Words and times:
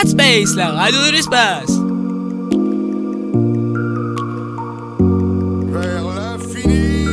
Radspace, 0.00 0.56
la 0.56 0.70
radio 0.70 0.98
de 1.04 1.12
l'espace. 1.12 1.72
Vers 5.70 6.04
l'infini. 6.16 7.04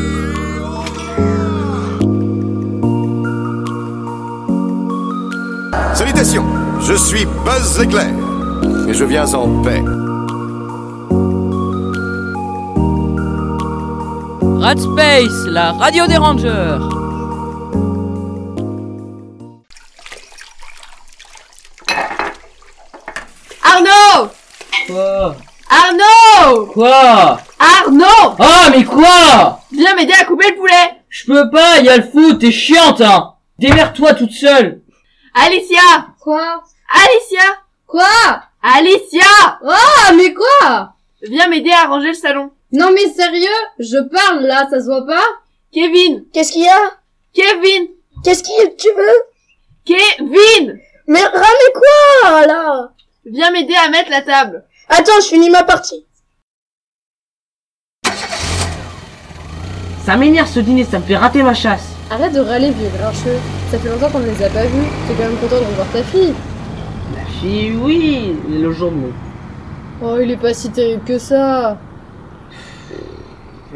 Salutations, 5.93 6.45
je 6.79 6.93
suis 6.93 7.25
Buzz 7.43 7.77
Éclair 7.83 8.13
et 8.87 8.93
je 8.93 9.03
viens 9.03 9.33
en 9.33 9.61
paix. 9.63 9.83
Radspace, 14.61 15.45
la 15.49 15.73
radio 15.73 16.07
des 16.07 16.15
rangers. 16.15 16.96
Arnaud 26.57 26.65
Quoi 26.73 27.37
Arnaud 27.59 28.35
Ah 28.39 28.69
mais 28.71 28.83
quoi 28.83 29.59
Viens 29.71 29.95
m'aider 29.95 30.13
à 30.19 30.25
couper 30.25 30.49
le 30.49 30.55
poulet 30.55 31.01
Je 31.09 31.25
peux 31.25 31.49
pas, 31.51 31.79
y 31.79 31.89
a 31.89 31.97
le 31.97 32.03
foot, 32.03 32.39
t'es 32.39 32.51
chiante 32.51 33.01
hein 33.01 33.33
Démerde-toi 33.59 34.13
toute 34.15 34.31
seule 34.31 34.81
Alicia 35.35 36.07
Quoi 36.19 36.63
Alicia 36.89 37.43
Quoi 37.85 38.05
Alicia 38.61 39.25
Ah, 39.67 40.13
mais 40.15 40.33
quoi 40.33 40.93
Viens 41.21 41.47
m'aider 41.47 41.71
à 41.71 41.87
ranger 41.87 42.09
le 42.09 42.13
salon. 42.13 42.51
Non 42.71 42.91
mais 42.91 43.09
sérieux 43.11 43.47
Je 43.79 43.97
parle 44.09 44.41
là, 44.43 44.67
ça 44.69 44.79
se 44.79 44.85
voit 44.85 45.05
pas 45.05 45.23
Kevin 45.73 46.25
Qu'est-ce 46.33 46.51
qu'il 46.51 46.63
y 46.63 46.67
a 46.67 46.91
Kevin 47.33 47.87
Qu'est-ce 48.23 48.43
que 48.43 48.75
tu 48.75 48.87
veux 48.95 49.23
Kevin 49.85 50.79
Mais 51.07 51.23
ramez 51.23 51.73
quoi 51.73 52.45
là 52.45 52.91
Viens 53.25 53.51
m'aider 53.51 53.75
à 53.75 53.89
mettre 53.89 54.09
la 54.09 54.21
table. 54.21 54.63
Attends, 54.89 55.19
je 55.21 55.27
finis 55.27 55.49
ma 55.49 55.63
partie. 55.63 56.05
Ça 60.07 60.15
m'énerve 60.15 60.47
ce 60.47 60.61
dîner, 60.61 60.85
ça 60.85 60.99
me 60.99 61.03
fait 61.03 61.17
rater 61.17 61.43
ma 61.43 61.53
chasse 61.53 61.93
Arrête 62.09 62.31
de 62.33 62.39
râler, 62.39 62.71
vieux 62.71 62.87
grincheux. 62.97 63.35
Ça 63.69 63.77
fait 63.77 63.89
longtemps 63.89 64.09
qu'on 64.09 64.19
ne 64.19 64.27
les 64.27 64.41
a 64.41 64.49
pas 64.49 64.63
vus. 64.63 64.85
T'es 65.05 65.13
quand 65.15 65.29
même 65.29 65.37
content 65.37 65.59
de 65.59 65.65
revoir 65.65 65.91
ta 65.91 66.01
fille. 66.01 66.33
La 67.13 67.25
fille, 67.25 67.75
oui, 67.75 68.33
mais 68.47 68.57
le 68.57 68.71
jour 68.71 68.89
de 68.89 68.95
mon... 68.95 69.11
Oh, 70.01 70.17
il 70.21 70.31
est 70.31 70.37
pas 70.37 70.53
si 70.53 70.71
terrible 70.71 71.03
que 71.03 71.17
ça. 71.17 71.77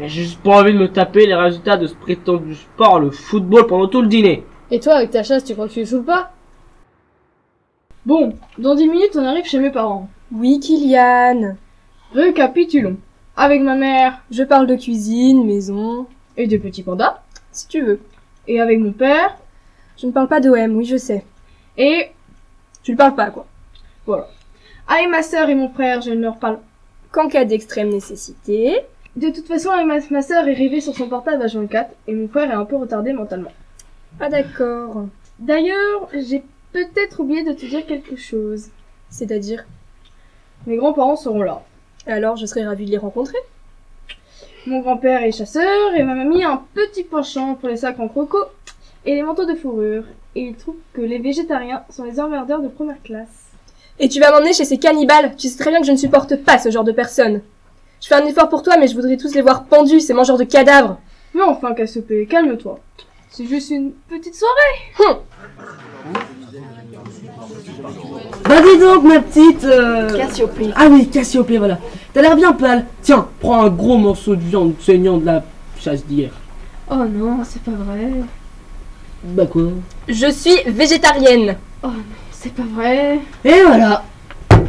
J'ai 0.00 0.08
juste 0.08 0.40
pas 0.42 0.62
envie 0.62 0.72
de 0.72 0.78
me 0.78 0.88
taper 0.90 1.26
les 1.26 1.34
résultats 1.34 1.76
de 1.76 1.86
ce 1.86 1.94
prétendu 1.94 2.54
sport, 2.54 2.98
le 2.98 3.10
football, 3.10 3.66
pendant 3.66 3.88
tout 3.88 4.00
le 4.00 4.08
dîner. 4.08 4.46
Et 4.70 4.80
toi, 4.80 4.94
avec 4.94 5.10
ta 5.10 5.22
chasse, 5.22 5.44
tu 5.44 5.52
crois 5.52 5.68
que 5.68 5.74
tu 5.74 5.80
les 5.80 5.84
saoules 5.84 6.02
pas? 6.02 6.32
Bon, 8.06 8.32
dans 8.56 8.74
10 8.74 8.88
minutes, 8.88 9.16
on 9.16 9.26
arrive 9.26 9.44
chez 9.44 9.58
mes 9.58 9.70
parents. 9.70 10.08
Oui, 10.34 10.60
Kylian. 10.60 11.56
Récapitulons. 12.14 12.96
Avec 13.36 13.60
ma 13.60 13.74
mère 13.74 14.22
Je 14.30 14.44
parle 14.44 14.66
de 14.66 14.76
cuisine, 14.76 15.44
maison, 15.44 16.06
et 16.36 16.46
de 16.46 16.56
petits 16.56 16.82
pandas. 16.82 17.20
si 17.52 17.68
tu 17.68 17.82
veux. 17.82 18.00
Et 18.48 18.60
avec 18.60 18.78
mon 18.78 18.92
père. 18.92 19.36
Je 19.98 20.06
ne 20.06 20.12
parle 20.12 20.28
pas 20.28 20.40
d'OM, 20.40 20.76
oui, 20.76 20.84
je 20.84 20.96
sais. 20.96 21.24
Et 21.76 22.10
Tu 22.82 22.92
ne 22.92 22.96
parles 22.96 23.14
pas, 23.14 23.30
quoi. 23.30 23.46
avec 24.88 25.08
ma 25.10 25.22
sœur 25.22 25.48
et 25.48 25.54
mon 25.54 25.68
frère, 25.68 26.00
je 26.00 26.10
ne 26.10 26.20
leur 26.22 26.38
parle. 26.38 26.58
Qu'en 27.12 27.28
cas 27.28 27.44
d'extrême 27.44 27.90
nécessité. 27.90 28.80
De 29.16 29.28
toute 29.28 29.46
façon, 29.46 29.70
ma, 29.84 29.98
ma 30.10 30.22
sœur 30.22 30.48
est 30.48 30.54
rêvée 30.54 30.80
sur 30.80 30.94
son 30.96 31.08
portable 31.08 31.42
à 31.42 31.46
24 31.46 31.90
et 32.08 32.14
mon 32.14 32.28
frère 32.28 32.50
est 32.50 32.54
un 32.54 32.64
peu 32.64 32.76
retardé 32.76 33.12
mentalement. 33.12 33.52
Ah 34.18 34.28
d'accord. 34.30 35.06
D'ailleurs, 35.38 36.08
j'ai 36.14 36.42
peut-être 36.72 37.20
oublié 37.20 37.44
de 37.44 37.52
te 37.52 37.66
dire 37.66 37.84
quelque 37.86 38.16
chose. 38.16 38.68
C'est-à-dire? 39.10 39.64
Mes 40.66 40.76
grands-parents 40.76 41.16
seront 41.16 41.42
là. 41.42 41.62
Alors, 42.06 42.36
je 42.36 42.46
serais 42.46 42.64
ravie 42.64 42.86
de 42.86 42.90
les 42.90 42.98
rencontrer. 42.98 43.36
Mon 44.66 44.80
grand-père 44.80 45.24
est 45.24 45.32
chasseur 45.32 45.92
et 45.96 46.04
ma 46.04 46.14
mamie 46.14 46.44
a 46.44 46.52
un 46.52 46.62
petit 46.72 47.02
penchant 47.02 47.54
pour 47.54 47.68
les 47.68 47.78
sacs 47.78 47.98
en 47.98 48.06
croco 48.06 48.38
et 49.04 49.14
les 49.14 49.22
manteaux 49.22 49.44
de 49.44 49.56
fourrure. 49.56 50.04
Et 50.36 50.42
il 50.42 50.54
trouve 50.54 50.76
que 50.94 51.00
les 51.00 51.18
végétariens 51.18 51.82
sont 51.90 52.04
les 52.04 52.20
emmerdeurs 52.20 52.62
de 52.62 52.68
première 52.68 53.02
classe. 53.02 53.50
Et 53.98 54.08
tu 54.08 54.20
vas 54.20 54.30
m'emmener 54.30 54.52
chez 54.52 54.64
ces 54.64 54.78
cannibales 54.78 55.34
Tu 55.36 55.48
sais 55.48 55.58
très 55.58 55.70
bien 55.70 55.80
que 55.80 55.86
je 55.86 55.92
ne 55.92 55.96
supporte 55.96 56.36
pas 56.36 56.58
ce 56.58 56.70
genre 56.70 56.84
de 56.84 56.92
personnes. 56.92 57.42
Je 58.00 58.06
fais 58.06 58.14
un 58.14 58.24
effort 58.24 58.48
pour 58.48 58.62
toi, 58.62 58.76
mais 58.78 58.86
je 58.86 58.94
voudrais 58.94 59.16
tous 59.16 59.34
les 59.34 59.42
voir 59.42 59.64
pendus, 59.64 60.00
ces 60.00 60.14
mangeurs 60.14 60.38
de 60.38 60.44
cadavres. 60.44 60.98
Mais 61.34 61.42
enfin, 61.42 61.74
Cassiopée, 61.74 62.26
calme-toi. 62.26 62.78
C'est 63.30 63.46
juste 63.46 63.70
une 63.70 63.92
petite 64.08 64.36
soirée. 64.36 65.16
Bah 68.44 68.60
dis 68.60 68.71
donc 68.82 69.04
ma 69.04 69.20
petite... 69.20 69.64
euh, 69.64 70.16
Cassiopée. 70.16 70.70
Ah 70.76 70.88
oui, 70.90 71.08
Cassiopée, 71.08 71.58
voilà. 71.58 71.78
T'as 72.12 72.22
l'air 72.22 72.36
bien 72.36 72.52
pâle. 72.52 72.84
Tiens, 73.00 73.26
prends 73.40 73.62
un 73.62 73.68
gros 73.68 73.96
morceau 73.96 74.36
de 74.36 74.42
viande 74.42 74.74
saignant 74.80 75.16
de 75.16 75.26
la 75.26 75.44
chasse 75.80 76.04
d'hier. 76.04 76.30
Oh 76.90 77.04
non, 77.10 77.38
c'est 77.44 77.62
pas 77.62 77.70
vrai. 77.70 78.10
Bah 79.24 79.46
quoi? 79.46 79.68
Je 80.08 80.30
suis 80.30 80.56
végétarienne. 80.66 81.56
C'est 82.30 82.52
pas 82.52 82.64
vrai. 82.74 83.20
Et 83.44 83.62
voilà, 83.66 84.02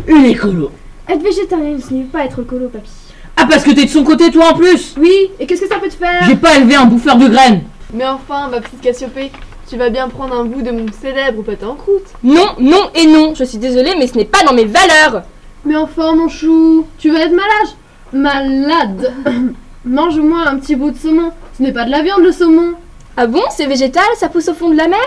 une 0.07 0.25
écolo. 0.25 0.72
Être 1.09 1.22
végétarien, 1.22 1.78
ce 1.79 1.94
n'est 1.94 2.03
pas 2.03 2.25
être 2.25 2.44
colo, 2.44 2.69
papy. 2.69 2.90
Ah 3.35 3.46
parce 3.50 3.63
que 3.63 3.72
t'es 3.72 3.85
de 3.85 3.90
son 3.90 4.03
côté 4.03 4.29
toi 4.31 4.52
en 4.52 4.53
plus? 4.53 4.96
Oui, 4.97 5.12
et 5.40 5.46
qu'est-ce 5.47 5.62
que 5.62 5.68
ça 5.68 5.79
peut 5.79 5.90
te 5.90 5.96
faire? 5.96 6.23
J'ai 6.28 6.35
pas 6.35 6.56
élevé 6.56 6.75
un 6.75 6.85
bouffeur 6.85 7.18
de 7.18 7.28
graines. 7.28 7.63
Mais 7.94 8.06
enfin, 8.06 8.47
ma 8.50 8.62
petite 8.62 8.79
Cassiopée, 8.79 9.31
tu 9.73 9.79
vas 9.79 9.89
bien 9.89 10.07
prendre 10.07 10.35
un 10.35 10.45
bout 10.45 10.61
de 10.61 10.69
mon 10.69 10.85
célèbre 11.01 11.41
pâté 11.41 11.66
en 11.66 11.73
croûte. 11.73 12.06
Non, 12.23 12.50
non 12.59 12.91
et 12.94 13.07
non. 13.07 13.34
Je 13.34 13.44
suis 13.44 13.57
désolée, 13.57 13.95
mais 13.97 14.06
ce 14.06 14.16
n'est 14.16 14.23
pas 14.23 14.44
dans 14.44 14.53
mes 14.53 14.66
valeurs. 14.66 15.23
Mais 15.66 15.75
enfin, 15.75 16.13
mon 16.13 16.29
chou, 16.29 16.85
tu 17.00 17.09
vas 17.09 17.22
être 17.22 17.31
malade? 17.34 17.73
Malade 18.13 19.13
Mange 19.85 20.19
au 20.19 20.22
moins 20.22 20.45
un 20.45 20.59
petit 20.59 20.75
bout 20.75 20.91
de 20.91 20.97
saumon. 20.97 21.31
Ce 21.57 21.63
n'est 21.63 21.72
pas 21.72 21.85
de 21.85 21.89
la 21.89 22.03
viande, 22.03 22.22
le 22.22 22.31
saumon. 22.31 22.73
Ah 23.17 23.25
bon, 23.25 23.41
c'est 23.50 23.66
végétal 23.66 24.03
Ça 24.16 24.29
pousse 24.29 24.47
au 24.47 24.53
fond 24.53 24.69
de 24.69 24.78
la 24.78 24.88
mer? 24.88 25.00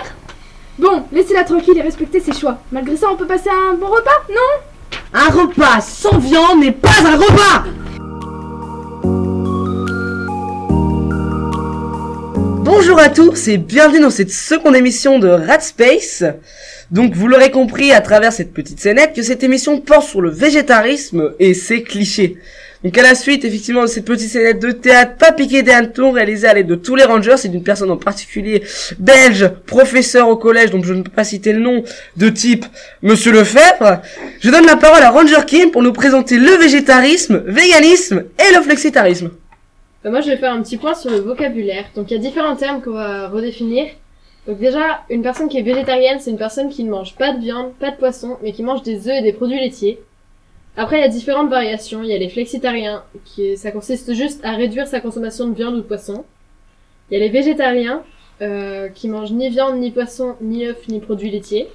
Bon, 0.77 1.03
laissez-la 1.13 1.45
tranquille 1.45 1.77
et 1.77 1.81
respectez 1.81 2.19
ses 2.19 2.33
choix. 2.33 2.57
Malgré 2.73 2.97
ça, 2.97 3.07
on 3.09 3.15
peut 3.15 3.25
passer 3.25 3.49
un 3.49 3.75
bon 3.75 3.87
repas, 3.87 4.19
non? 4.29 5.13
Un 5.13 5.29
repas 5.29 5.79
sans 5.79 6.17
viande 6.17 6.59
n'est 6.59 6.73
pas 6.73 6.89
un 7.05 7.15
repas 7.15 7.63
Bonjour 12.69 12.99
à 12.99 13.07
tous 13.07 13.47
et 13.47 13.55
bienvenue 13.55 14.01
dans 14.01 14.09
cette 14.09 14.29
seconde 14.29 14.75
émission 14.75 15.19
de 15.19 15.29
Rat 15.29 15.61
Space. 15.61 16.25
Donc 16.91 17.13
vous 17.13 17.29
l'aurez 17.29 17.49
compris 17.49 17.93
à 17.93 18.01
travers 18.01 18.33
cette 18.33 18.53
petite 18.53 18.81
scénette 18.81 19.13
que 19.15 19.21
cette 19.21 19.41
émission 19.41 19.79
porte 19.79 20.09
sur 20.09 20.19
le 20.19 20.29
végétarisme 20.29 21.31
et 21.39 21.53
ses 21.53 21.81
clichés. 21.81 22.35
Donc 22.83 22.97
à 22.97 23.03
la 23.03 23.15
suite 23.15 23.45
effectivement 23.45 23.83
de 23.83 23.87
cette 23.87 24.03
petite 24.03 24.29
scénette 24.29 24.59
de 24.59 24.71
théâtre 24.71 25.15
pas 25.15 25.31
piqué 25.31 25.63
des 25.63 25.71
hannetons 25.71 26.11
réalisée 26.11 26.45
à 26.45 26.53
l'aide 26.55 26.67
de 26.67 26.75
tous 26.75 26.95
les 26.95 27.05
rangers 27.05 27.35
et 27.45 27.47
d'une 27.47 27.63
personne 27.63 27.89
en 27.89 27.95
particulier 27.95 28.61
belge, 28.99 29.49
professeur 29.65 30.27
au 30.27 30.35
collège 30.35 30.69
dont 30.69 30.83
je 30.83 30.93
ne 30.93 31.03
peux 31.03 31.09
pas 31.09 31.23
citer 31.23 31.53
le 31.53 31.59
nom, 31.59 31.85
de 32.17 32.27
type 32.27 32.65
Monsieur 33.01 33.31
Lefebvre, 33.31 34.01
je 34.41 34.51
donne 34.51 34.65
la 34.65 34.75
parole 34.75 35.03
à 35.03 35.11
Ranger 35.11 35.45
Kim 35.47 35.71
pour 35.71 35.83
nous 35.83 35.93
présenter 35.93 36.37
le 36.37 36.51
végétarisme, 36.57 37.43
véganisme 37.47 38.25
et 38.45 38.53
le 38.53 38.61
flexitarisme. 38.61 39.31
Bah, 40.07 40.11
moi, 40.11 40.21
je 40.21 40.29
vais 40.29 40.37
faire 40.37 40.53
un 40.53 40.61
petit 40.61 40.77
point 40.77 40.93
sur 40.93 41.11
le 41.11 41.17
vocabulaire. 41.17 41.83
Donc, 41.93 42.09
il 42.09 42.13
y 42.13 42.17
a 42.17 42.21
différents 42.21 42.55
termes 42.55 42.81
qu'on 42.81 42.93
va 42.93 43.27
redéfinir. 43.27 43.87
Donc, 44.47 44.57
déjà, 44.57 45.01
une 45.09 45.21
personne 45.21 45.49
qui 45.49 45.57
est 45.57 45.63
végétarienne, 45.63 46.21
c'est 46.21 46.31
une 46.31 46.37
personne 46.37 46.69
qui 46.69 46.85
ne 46.85 46.89
mange 46.89 47.15
pas 47.15 47.33
de 47.33 47.41
viande, 47.41 47.73
pas 47.73 47.91
de 47.91 47.97
poisson, 47.97 48.37
mais 48.41 48.53
qui 48.53 48.63
mange 48.63 48.83
des 48.83 49.09
œufs 49.09 49.15
et 49.19 49.21
des 49.21 49.33
produits 49.33 49.59
laitiers. 49.59 49.99
Après, 50.77 50.97
il 50.97 51.01
y 51.01 51.03
a 51.03 51.09
différentes 51.09 51.49
variations. 51.49 52.03
Il 52.03 52.09
y 52.09 52.13
a 52.13 52.17
les 52.17 52.29
flexitariens, 52.29 53.03
qui 53.25 53.57
ça 53.57 53.71
consiste 53.71 54.13
juste 54.13 54.39
à 54.45 54.51
réduire 54.51 54.87
sa 54.87 55.01
consommation 55.01 55.49
de 55.49 55.53
viande 55.53 55.73
ou 55.73 55.79
de 55.79 55.81
poisson. 55.81 56.23
Il 57.11 57.17
y 57.17 57.21
a 57.21 57.25
les 57.25 57.29
végétariens, 57.29 58.01
euh, 58.41 58.87
qui 58.87 59.09
mangent 59.09 59.33
ni 59.33 59.49
viande, 59.49 59.77
ni 59.77 59.91
poisson, 59.91 60.37
ni 60.39 60.67
œufs, 60.67 60.87
ni 60.87 61.01
produits 61.01 61.31
laitiers. 61.31 61.67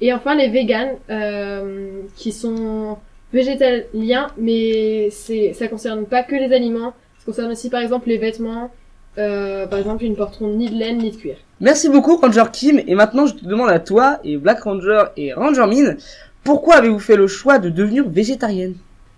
Et 0.00 0.12
enfin, 0.12 0.34
les 0.34 0.48
véganes, 0.48 0.96
euh, 1.08 2.00
qui 2.16 2.32
sont 2.32 2.98
végétaliens, 3.32 4.26
mais 4.38 5.08
c'est, 5.10 5.52
ça 5.52 5.68
concerne 5.68 6.04
pas 6.04 6.24
que 6.24 6.34
les 6.34 6.52
aliments, 6.52 6.94
concerne 7.24 7.50
aussi 7.52 7.70
par 7.70 7.80
exemple 7.80 8.08
les 8.08 8.18
vêtements. 8.18 8.70
Euh, 9.16 9.66
par 9.66 9.78
exemple, 9.78 10.02
ils 10.04 10.10
ne 10.10 10.16
porteront 10.16 10.48
ni 10.48 10.68
de 10.68 10.74
laine 10.74 10.98
ni 10.98 11.12
de 11.12 11.16
cuir. 11.16 11.36
Merci 11.60 11.88
beaucoup 11.88 12.16
Ranger 12.16 12.50
Kim 12.52 12.80
et 12.84 12.94
maintenant 12.96 13.26
je 13.26 13.34
te 13.34 13.44
demande 13.44 13.70
à 13.70 13.78
toi 13.78 14.18
et 14.24 14.36
Black 14.36 14.62
Ranger 14.62 15.04
et 15.16 15.32
Ranger 15.32 15.66
Min, 15.68 15.94
pourquoi 16.42 16.76
avez-vous 16.76 16.98
fait 16.98 17.16
le 17.16 17.28
choix 17.28 17.58
de 17.58 17.70
devenir 17.70 18.08
végétarienne? 18.08 18.74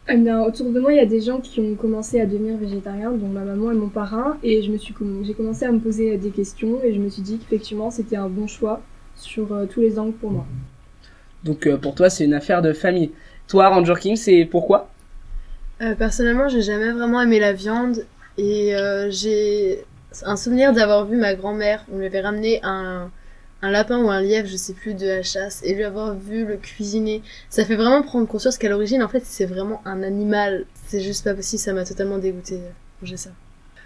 Eh 0.08 0.16
bien, 0.16 0.40
autour 0.42 0.70
de 0.70 0.78
moi, 0.78 0.92
il 0.92 0.96
y 0.96 1.00
a 1.00 1.06
des 1.06 1.20
gens 1.20 1.40
qui 1.40 1.58
ont 1.60 1.74
commencé 1.74 2.20
à 2.20 2.26
devenir 2.26 2.56
végétariens, 2.58 3.10
dont 3.10 3.26
ma 3.26 3.40
maman 3.40 3.72
et 3.72 3.74
mon 3.74 3.88
parrain, 3.88 4.36
et 4.44 4.62
je 4.62 4.70
me 4.70 4.78
suis, 4.78 4.94
comm- 4.94 5.24
j'ai 5.24 5.34
commencé 5.34 5.64
à 5.64 5.72
me 5.72 5.80
poser 5.80 6.16
des 6.16 6.30
questions, 6.30 6.78
et 6.84 6.94
je 6.94 7.00
me 7.00 7.08
suis 7.08 7.22
dit 7.22 7.38
qu'effectivement, 7.38 7.90
c'était 7.90 8.16
un 8.16 8.28
bon 8.28 8.46
choix 8.46 8.82
sur 9.16 9.52
euh, 9.52 9.64
tous 9.64 9.80
les 9.80 9.98
angles 9.98 10.12
pour 10.12 10.30
moi. 10.30 10.46
Donc 11.42 11.66
euh, 11.66 11.76
pour 11.76 11.94
toi 11.94 12.10
c'est 12.10 12.24
une 12.24 12.34
affaire 12.34 12.60
de 12.60 12.72
famille. 12.72 13.12
Toi 13.48 13.68
Ranger 13.68 13.94
Kim 14.00 14.16
c'est 14.16 14.44
pourquoi? 14.44 14.90
Euh, 15.82 15.94
personnellement, 15.94 16.48
j'ai 16.48 16.62
jamais 16.62 16.90
vraiment 16.90 17.20
aimé 17.20 17.38
la 17.38 17.52
viande 17.52 18.04
et 18.38 18.74
euh, 18.74 19.10
j'ai 19.10 19.84
un 20.24 20.36
souvenir 20.36 20.72
d'avoir 20.72 21.04
vu 21.06 21.16
ma 21.16 21.34
grand-mère. 21.34 21.84
On 21.92 21.98
lui 21.98 22.06
avait 22.06 22.20
ramené 22.20 22.60
un, 22.62 23.10
un 23.62 23.70
lapin 23.70 23.98
ou 23.98 24.10
un 24.10 24.20
lièvre, 24.20 24.48
je 24.48 24.56
sais 24.56 24.72
plus, 24.72 24.94
de 24.94 25.06
la 25.06 25.22
chasse, 25.22 25.62
et 25.64 25.74
lui 25.74 25.84
avoir 25.84 26.14
vu 26.14 26.46
le 26.46 26.56
cuisiner, 26.56 27.22
ça 27.50 27.64
fait 27.64 27.76
vraiment 27.76 28.02
prendre 28.02 28.26
conscience 28.26 28.58
qu'à 28.58 28.68
l'origine, 28.68 29.02
en 29.02 29.08
fait, 29.08 29.22
c'est 29.24 29.46
vraiment 29.46 29.82
un 29.84 30.02
animal. 30.02 30.64
C'est 30.86 31.00
juste 31.00 31.24
pas 31.24 31.34
possible, 31.34 31.60
ça 31.60 31.72
m'a 31.72 31.84
totalement 31.84 32.18
dégoûté 32.18 32.56
de 32.56 32.62
manger 33.02 33.16
ça. 33.16 33.30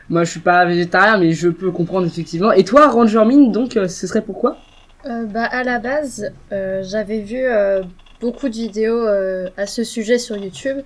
Moi, 0.09 0.25
je 0.25 0.31
suis 0.33 0.41
pas 0.41 0.65
végétarien, 0.65 1.19
mais 1.19 1.33
je 1.33 1.49
peux 1.49 1.71
comprendre 1.71 2.07
effectivement. 2.07 2.53
Et 2.53 2.65
toi, 2.65 2.89
Ranger 2.89 3.25
Mine, 3.25 3.53
donc, 3.53 3.77
euh, 3.77 3.89
ce 3.89 4.07
serait 4.07 4.23
pourquoi? 4.23 4.59
Euh, 5.07 5.25
bah, 5.25 5.45
à 5.45 5.63
la 5.63 5.79
base, 5.79 6.31
euh, 6.53 6.83
j'avais 6.85 7.21
vu 7.21 7.39
euh, 7.39 7.83
beaucoup 8.21 8.49
de 8.49 8.55
vidéos 8.55 9.07
euh, 9.07 9.49
à 9.57 9.67
ce 9.67 9.83
sujet 9.85 10.19
sur 10.19 10.37
YouTube 10.37 10.79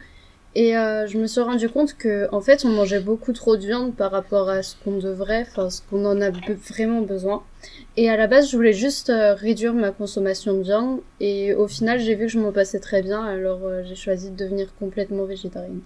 et 0.55 0.77
euh, 0.77 1.07
je 1.09 1.19
me 1.19 1.27
suis 1.27 1.41
rendu 1.41 1.69
compte 1.69 1.95
que 1.95 2.29
en 2.31 2.41
fait 2.41 2.65
on 2.65 2.69
mangeait 2.69 3.01
beaucoup 3.01 3.33
trop 3.33 3.57
de 3.57 3.67
viande 3.67 3.95
par 3.95 4.13
rapport 4.13 4.49
à 4.49 4.63
ce 4.63 4.77
qu'on 4.85 4.99
devrait, 4.99 5.47
enfin 5.51 5.69
ce 5.69 5.81
qu'on 5.83 6.05
en 6.05 6.21
a 6.21 6.31
vraiment 6.31 7.01
besoin. 7.01 7.43
Et 7.97 8.09
à 8.09 8.17
la 8.17 8.27
base, 8.27 8.51
je 8.51 8.57
voulais 8.57 8.73
juste 8.73 9.11
euh, 9.11 9.35
réduire 9.35 9.75
ma 9.75 9.91
consommation 9.91 10.55
de 10.55 10.63
viande 10.63 11.01
et 11.21 11.55
au 11.55 11.67
final, 11.67 11.99
j'ai 11.99 12.15
vu 12.15 12.27
que 12.27 12.33
je 12.33 12.39
m'en 12.39 12.53
passais 12.53 12.79
très 12.79 13.03
bien, 13.03 13.25
alors 13.25 13.61
euh, 13.65 13.83
j'ai 13.85 13.97
choisi 13.97 14.31
de 14.31 14.37
devenir 14.37 14.69
complètement 14.79 15.25
végétarienne. 15.25 15.81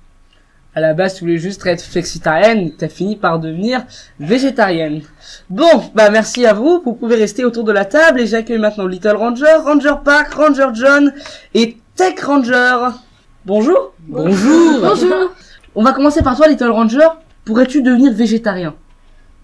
À 0.75 0.81
la 0.81 0.93
base, 0.93 1.15
tu 1.15 1.21
voulais 1.25 1.39
juste 1.39 1.65
être 1.67 1.83
flexitarienne, 1.83 2.73
t'as 2.77 2.89
fini 2.89 3.17
par 3.17 3.41
devenir 3.41 3.87
végétarienne. 4.21 5.01
Bon, 5.49 5.83
bah 5.95 6.11
merci 6.11 6.45
à 6.45 6.53
vous, 6.53 6.83
vous 6.85 6.93
pouvez 6.93 7.17
rester 7.17 7.45
autour 7.45 7.65
de 7.65 7.73
la 7.73 7.87
table 7.87 8.21
et 8.21 8.27
j'accueille 8.27 8.59
maintenant 8.59 8.87
Little 8.87 9.17
Ranger, 9.17 9.57
Ranger 9.65 9.95
Park, 10.05 10.35
Ranger 10.35 10.69
John 10.75 11.13
et 11.55 11.79
Tech 11.97 12.21
Ranger. 12.21 12.91
Bonjour 13.47 13.95
Bonjour 14.01 14.81
Bonjour 14.83 15.33
On 15.75 15.83
va 15.83 15.93
commencer 15.93 16.23
par 16.23 16.37
toi 16.37 16.49
Little 16.49 16.71
Ranger. 16.71 17.09
Pourrais-tu 17.45 17.83
devenir 17.83 18.13
végétarien? 18.13 18.75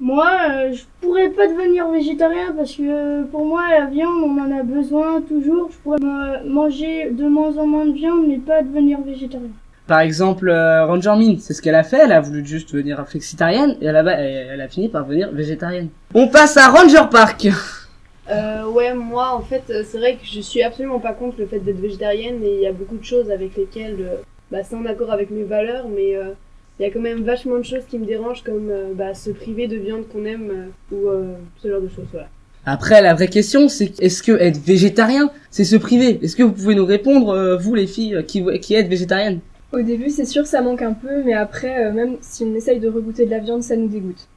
Moi, 0.00 0.28
euh, 0.50 0.72
je 0.72 0.82
pourrais 1.00 1.30
pas 1.30 1.46
devenir 1.46 1.88
végétarien 1.88 2.52
parce 2.56 2.72
que 2.72 2.82
euh, 2.82 3.22
pour 3.30 3.46
moi, 3.46 3.62
la 3.70 3.86
viande, 3.86 4.22
on 4.24 4.38
en 4.40 4.58
a 4.58 4.62
besoin 4.62 5.22
toujours. 5.22 5.70
Je 5.70 5.76
pourrais 5.78 5.98
euh, 6.02 6.48
manger 6.48 7.10
de 7.10 7.26
moins 7.26 7.56
en 7.56 7.66
moins 7.66 7.86
de 7.86 7.92
viande, 7.92 8.26
mais 8.26 8.38
pas 8.38 8.62
devenir 8.62 8.98
végétarien. 9.00 9.48
Par 9.86 10.00
exemple, 10.00 10.48
euh, 10.48 10.84
Ranger 10.86 11.14
Min, 11.16 11.36
c'est 11.38 11.54
ce 11.54 11.62
qu'elle 11.62 11.74
a 11.74 11.84
fait, 11.84 12.00
elle 12.04 12.12
a 12.12 12.20
voulu 12.20 12.44
juste 12.44 12.72
devenir 12.72 13.06
flexitarienne 13.06 13.76
et 13.80 13.86
elle, 13.86 13.96
elle 13.96 14.60
a 14.60 14.68
fini 14.68 14.88
par 14.88 15.04
devenir 15.04 15.30
végétarienne. 15.30 15.88
On 16.14 16.26
passe 16.28 16.56
à 16.56 16.68
Ranger 16.68 17.08
Park. 17.10 17.48
Euh, 18.30 18.66
ouais, 18.68 18.94
moi 18.94 19.34
en 19.34 19.42
fait, 19.42 19.64
euh, 19.68 19.82
c'est 19.86 19.98
vrai 19.98 20.14
que 20.14 20.24
je 20.24 20.40
suis 20.40 20.62
absolument 20.62 20.98
pas 20.98 21.12
contre 21.12 21.36
le 21.38 21.46
fait 21.46 21.58
d'être 21.58 21.80
végétarienne 21.80 22.42
et 22.42 22.54
il 22.54 22.60
y 22.60 22.66
a 22.66 22.72
beaucoup 22.72 22.96
de 22.96 23.04
choses 23.04 23.30
avec 23.30 23.56
lesquelles 23.56 23.98
euh, 24.00 24.16
bah, 24.50 24.58
c'est 24.62 24.74
en 24.74 24.86
accord 24.86 25.10
avec 25.12 25.30
mes 25.30 25.42
valeurs, 25.42 25.88
mais 25.88 26.16
euh, 26.16 26.30
il 26.78 26.86
y 26.86 26.86
a 26.86 26.90
quand 26.90 27.00
même 27.00 27.22
vachement 27.22 27.58
de 27.58 27.64
choses 27.64 27.84
qui 27.88 27.98
me 27.98 28.06
dérangent 28.06 28.42
comme 28.42 28.70
euh, 28.70 28.94
bah, 28.94 29.14
se 29.14 29.30
priver 29.30 29.68
de 29.68 29.76
viande 29.76 30.08
qu'on 30.08 30.24
aime 30.24 30.50
euh, 30.50 30.94
ou 30.94 31.08
euh, 31.08 31.34
ce 31.62 31.68
genre 31.68 31.82
de 31.82 31.88
choses, 31.88 32.06
voilà. 32.12 32.28
Après, 32.66 33.02
la 33.02 33.12
vraie 33.12 33.28
question, 33.28 33.68
c'est 33.68 34.00
est-ce 34.00 34.22
que 34.22 34.32
être 34.32 34.58
végétarien, 34.58 35.30
c'est 35.50 35.64
se 35.64 35.76
priver? 35.76 36.18
Est-ce 36.22 36.34
que 36.34 36.42
vous 36.42 36.52
pouvez 36.52 36.74
nous 36.74 36.86
répondre, 36.86 37.28
euh, 37.28 37.58
vous 37.58 37.74
les 37.74 37.86
filles, 37.86 38.24
qui, 38.26 38.42
qui 38.60 38.74
êtes 38.74 38.88
végétariennes? 38.88 39.40
Au 39.72 39.82
début, 39.82 40.08
c'est 40.08 40.24
sûr, 40.24 40.46
ça 40.46 40.62
manque 40.62 40.80
un 40.80 40.94
peu, 40.94 41.22
mais 41.24 41.34
après, 41.34 41.84
euh, 41.84 41.92
même 41.92 42.16
si 42.22 42.42
on 42.44 42.54
essaye 42.54 42.80
de 42.80 42.88
regoûter 42.88 43.26
de 43.26 43.30
la 43.30 43.40
viande, 43.40 43.62
ça 43.62 43.76
nous 43.76 43.88
dégoûte. 43.88 44.28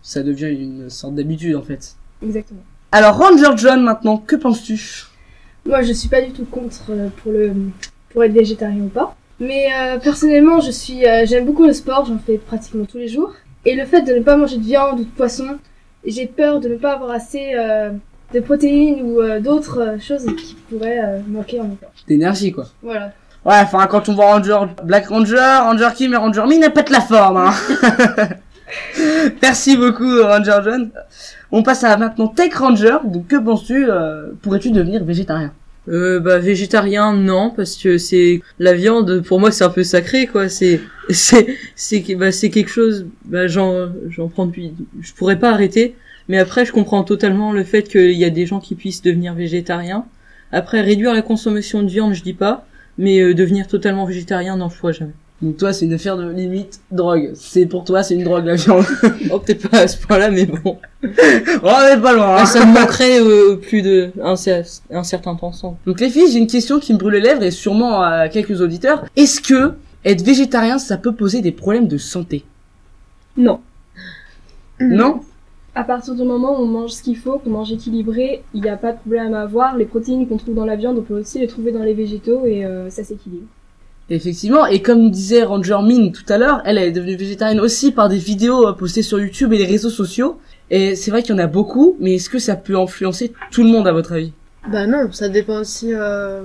Ça 0.00 0.22
devient 0.22 0.48
une 0.48 0.88
sorte 0.88 1.14
d'habitude 1.14 1.56
en 1.56 1.62
fait. 1.62 1.94
Exactement. 2.22 2.62
Alors 2.94 3.16
Ranger 3.16 3.56
John 3.56 3.82
maintenant, 3.82 4.18
que 4.18 4.36
penses-tu? 4.36 5.06
Moi, 5.66 5.82
je 5.82 5.92
suis 5.92 6.08
pas 6.08 6.22
du 6.22 6.30
tout 6.30 6.44
contre 6.44 6.90
euh, 6.90 7.08
pour 7.20 7.32
le 7.32 7.52
pour 8.10 8.22
être 8.22 8.32
végétarien 8.32 8.84
ou 8.84 8.88
pas. 8.88 9.16
Mais 9.40 9.66
euh, 9.76 9.98
personnellement, 9.98 10.60
je 10.60 10.70
suis 10.70 11.04
euh, 11.04 11.26
j'aime 11.26 11.44
beaucoup 11.44 11.64
le 11.64 11.72
sport, 11.72 12.04
j'en 12.06 12.20
fais 12.24 12.38
pratiquement 12.38 12.84
tous 12.84 12.98
les 12.98 13.08
jours. 13.08 13.32
Et 13.64 13.74
le 13.74 13.84
fait 13.84 14.02
de 14.02 14.12
ne 14.12 14.20
pas 14.20 14.36
manger 14.36 14.58
de 14.58 14.62
viande 14.62 15.00
ou 15.00 15.04
de 15.04 15.10
poisson, 15.10 15.58
j'ai 16.06 16.26
peur 16.28 16.60
de 16.60 16.68
ne 16.68 16.76
pas 16.76 16.92
avoir 16.92 17.10
assez 17.10 17.54
euh, 17.56 17.90
de 18.32 18.38
protéines 18.38 19.02
ou 19.02 19.20
euh, 19.20 19.40
d'autres 19.40 19.96
choses 20.00 20.26
qui 20.26 20.54
pourraient 20.70 21.02
euh, 21.04 21.18
manquer 21.26 21.58
en 21.58 21.64
mon 21.64 21.74
corps. 21.74 21.90
D'énergie 22.06 22.52
quoi. 22.52 22.66
Voilà. 22.80 23.06
Ouais, 23.44 23.58
enfin 23.60 23.88
quand 23.88 24.08
on 24.08 24.14
voit 24.14 24.26
Ranger 24.26 24.66
Black 24.84 25.08
Ranger, 25.08 25.58
Ranger 25.64 25.88
Kim 25.96 26.12
et 26.12 26.16
Ranger 26.16 26.44
Min, 26.46 26.60
elle 26.62 26.72
pète 26.72 26.90
la 26.90 27.00
forme. 27.00 27.38
Hein. 27.38 27.54
Merci 29.42 29.76
beaucoup 29.76 30.22
Ranger 30.22 30.58
John. 30.64 30.90
On 31.52 31.62
passe 31.62 31.84
à 31.84 31.96
maintenant 31.96 32.28
Tech 32.28 32.54
Ranger. 32.54 32.98
Donc 33.04 33.28
que 33.28 33.36
penses-tu 33.36 33.86
euh, 33.88 34.32
Pourrais-tu 34.42 34.70
devenir 34.70 35.04
végétarien? 35.04 35.52
Euh, 35.86 36.18
bah 36.18 36.38
végétarien 36.38 37.12
non 37.12 37.50
parce 37.54 37.76
que 37.76 37.98
c'est 37.98 38.40
la 38.58 38.72
viande 38.72 39.20
pour 39.20 39.38
moi 39.38 39.50
c'est 39.50 39.64
un 39.64 39.70
peu 39.70 39.82
sacré 39.82 40.26
quoi. 40.26 40.48
C'est 40.48 40.80
c'est 41.10 41.46
c'est 41.76 42.14
bah 42.14 42.32
c'est 42.32 42.48
quelque 42.48 42.70
chose 42.70 43.06
bah 43.26 43.48
j'en 43.48 43.90
j'en 44.08 44.28
prends 44.28 44.46
depuis 44.46 44.72
je 45.00 45.12
pourrais 45.12 45.38
pas 45.38 45.50
arrêter. 45.50 45.94
Mais 46.28 46.38
après 46.38 46.64
je 46.64 46.72
comprends 46.72 47.04
totalement 47.04 47.52
le 47.52 47.64
fait 47.64 47.82
qu'il 47.82 48.12
y 48.12 48.24
a 48.24 48.30
des 48.30 48.46
gens 48.46 48.60
qui 48.60 48.74
puissent 48.74 49.02
devenir 49.02 49.34
végétariens. 49.34 50.06
Après 50.52 50.80
réduire 50.80 51.12
la 51.12 51.22
consommation 51.22 51.82
de 51.82 51.88
viande 51.88 52.14
je 52.14 52.22
dis 52.22 52.34
pas. 52.34 52.66
Mais 52.96 53.20
euh, 53.20 53.34
devenir 53.34 53.66
totalement 53.66 54.06
végétarien 54.06 54.56
non 54.56 54.68
je 54.70 54.92
jamais 54.92 55.12
Donc 55.42 55.56
toi 55.58 55.72
c'est 55.72 55.84
une 55.84 55.92
affaire 55.92 56.16
de 56.16 56.28
limite 56.30 56.80
drogue. 56.90 57.32
C'est 57.34 57.66
pour 57.66 57.84
toi 57.84 58.02
c'est 58.02 58.14
une 58.14 58.24
drogue 58.24 58.46
la 58.46 58.54
viande. 58.54 58.84
oh 59.30 59.38
peut-être 59.40 59.68
pas 59.68 59.78
à 59.80 59.88
ce 59.88 59.98
point 59.98 60.18
là 60.18 60.30
mais 60.30 60.46
bon 60.46 60.78
oh 61.04 61.08
on 61.62 61.86
est 61.86 62.00
pas 62.00 62.12
loin. 62.14 62.34
hein. 62.36 62.38
Ah, 62.40 62.46
ça 62.46 62.64
me 62.64 62.72
manquerait 62.72 63.20
euh, 63.20 63.56
plus 63.56 63.82
de 63.82 64.10
un, 64.22 64.34
cer- 64.34 64.80
un 64.90 65.02
certain 65.02 65.34
temps 65.34 65.52
sans 65.52 65.76
Donc 65.86 66.00
les 66.00 66.08
filles, 66.08 66.30
j'ai 66.32 66.38
une 66.38 66.46
question 66.46 66.78
qui 66.80 66.92
me 66.94 66.98
brûle 66.98 67.14
les 67.14 67.20
lèvres 67.20 67.42
et 67.42 67.50
sûrement 67.50 68.00
à 68.02 68.28
quelques 68.28 68.60
auditeurs. 68.60 69.04
Est-ce 69.16 69.40
que 69.40 69.74
être 70.04 70.22
végétarien, 70.22 70.78
ça 70.78 70.96
peut 70.96 71.12
poser 71.12 71.40
des 71.42 71.52
problèmes 71.52 71.88
de 71.88 71.98
santé? 71.98 72.44
Non. 73.36 73.60
Non? 74.80 75.20
À 75.74 75.82
partir 75.82 76.14
du 76.14 76.22
moment 76.22 76.52
où 76.58 76.62
on 76.62 76.66
mange 76.66 76.90
ce 76.92 77.02
qu'il 77.02 77.16
faut, 77.16 77.38
qu'on 77.38 77.50
mange 77.50 77.72
équilibré, 77.72 78.44
il 78.54 78.62
n'y 78.62 78.68
a 78.68 78.76
pas 78.76 78.92
de 78.92 78.98
problème 78.98 79.34
à 79.34 79.42
avoir. 79.42 79.76
Les 79.76 79.86
protéines 79.86 80.28
qu'on 80.28 80.36
trouve 80.36 80.54
dans 80.54 80.64
la 80.64 80.76
viande, 80.76 80.98
on 80.98 81.02
peut 81.02 81.18
aussi 81.18 81.40
les 81.40 81.48
trouver 81.48 81.72
dans 81.72 81.82
les 81.82 81.94
végétaux 81.94 82.46
et 82.46 82.64
euh, 82.64 82.88
ça 82.90 83.02
s'équilibre. 83.02 83.46
Effectivement, 84.10 84.66
et 84.66 84.82
comme 84.82 85.10
disait 85.10 85.44
Ranger 85.44 85.78
Min 85.82 86.10
tout 86.10 86.24
à 86.28 86.36
l'heure, 86.36 86.60
elle 86.66 86.76
est 86.76 86.92
devenue 86.92 87.16
végétarienne 87.16 87.60
aussi 87.60 87.90
par 87.90 88.08
des 88.08 88.18
vidéos 88.18 88.68
euh, 88.68 88.72
postées 88.72 89.02
sur 89.02 89.18
YouTube 89.18 89.52
et 89.52 89.58
les 89.58 89.64
réseaux 89.64 89.90
sociaux. 89.90 90.38
Et 90.70 90.94
c'est 90.94 91.10
vrai 91.10 91.22
qu'il 91.22 91.34
y 91.34 91.38
en 91.38 91.42
a 91.42 91.46
beaucoup, 91.46 91.96
mais 92.00 92.16
est-ce 92.16 92.28
que 92.28 92.38
ça 92.38 92.56
peut 92.56 92.76
influencer 92.76 93.32
tout 93.50 93.62
le 93.62 93.70
monde 93.70 93.88
à 93.88 93.92
votre 93.92 94.12
avis? 94.12 94.32
Bah 94.70 94.86
non, 94.86 95.10
ça 95.12 95.28
dépend 95.28 95.60
aussi, 95.60 95.92
euh... 95.92 96.42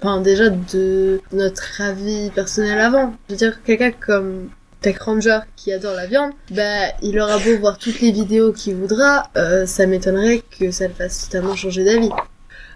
enfin 0.00 0.20
déjà 0.20 0.50
de 0.50 1.20
notre 1.32 1.80
avis 1.80 2.30
personnel 2.34 2.78
avant. 2.78 3.14
Je 3.28 3.34
veux 3.34 3.38
dire, 3.38 3.62
quelqu'un 3.62 3.92
comme 3.92 4.48
Tech 4.82 4.98
Ranger 4.98 5.40
qui 5.56 5.72
adore 5.72 5.94
la 5.94 6.06
viande, 6.06 6.32
bah 6.50 6.88
il 7.02 7.18
aura 7.18 7.38
beau 7.38 7.56
voir 7.58 7.78
toutes 7.78 8.00
les 8.00 8.10
vidéos 8.10 8.52
qu'il 8.52 8.74
voudra, 8.74 9.30
euh, 9.36 9.64
ça 9.64 9.86
m'étonnerait 9.86 10.42
que 10.58 10.70
ça 10.70 10.88
le 10.88 10.94
fasse 10.94 11.28
totalement 11.28 11.54
changer 11.54 11.84
d'avis. 11.84 12.10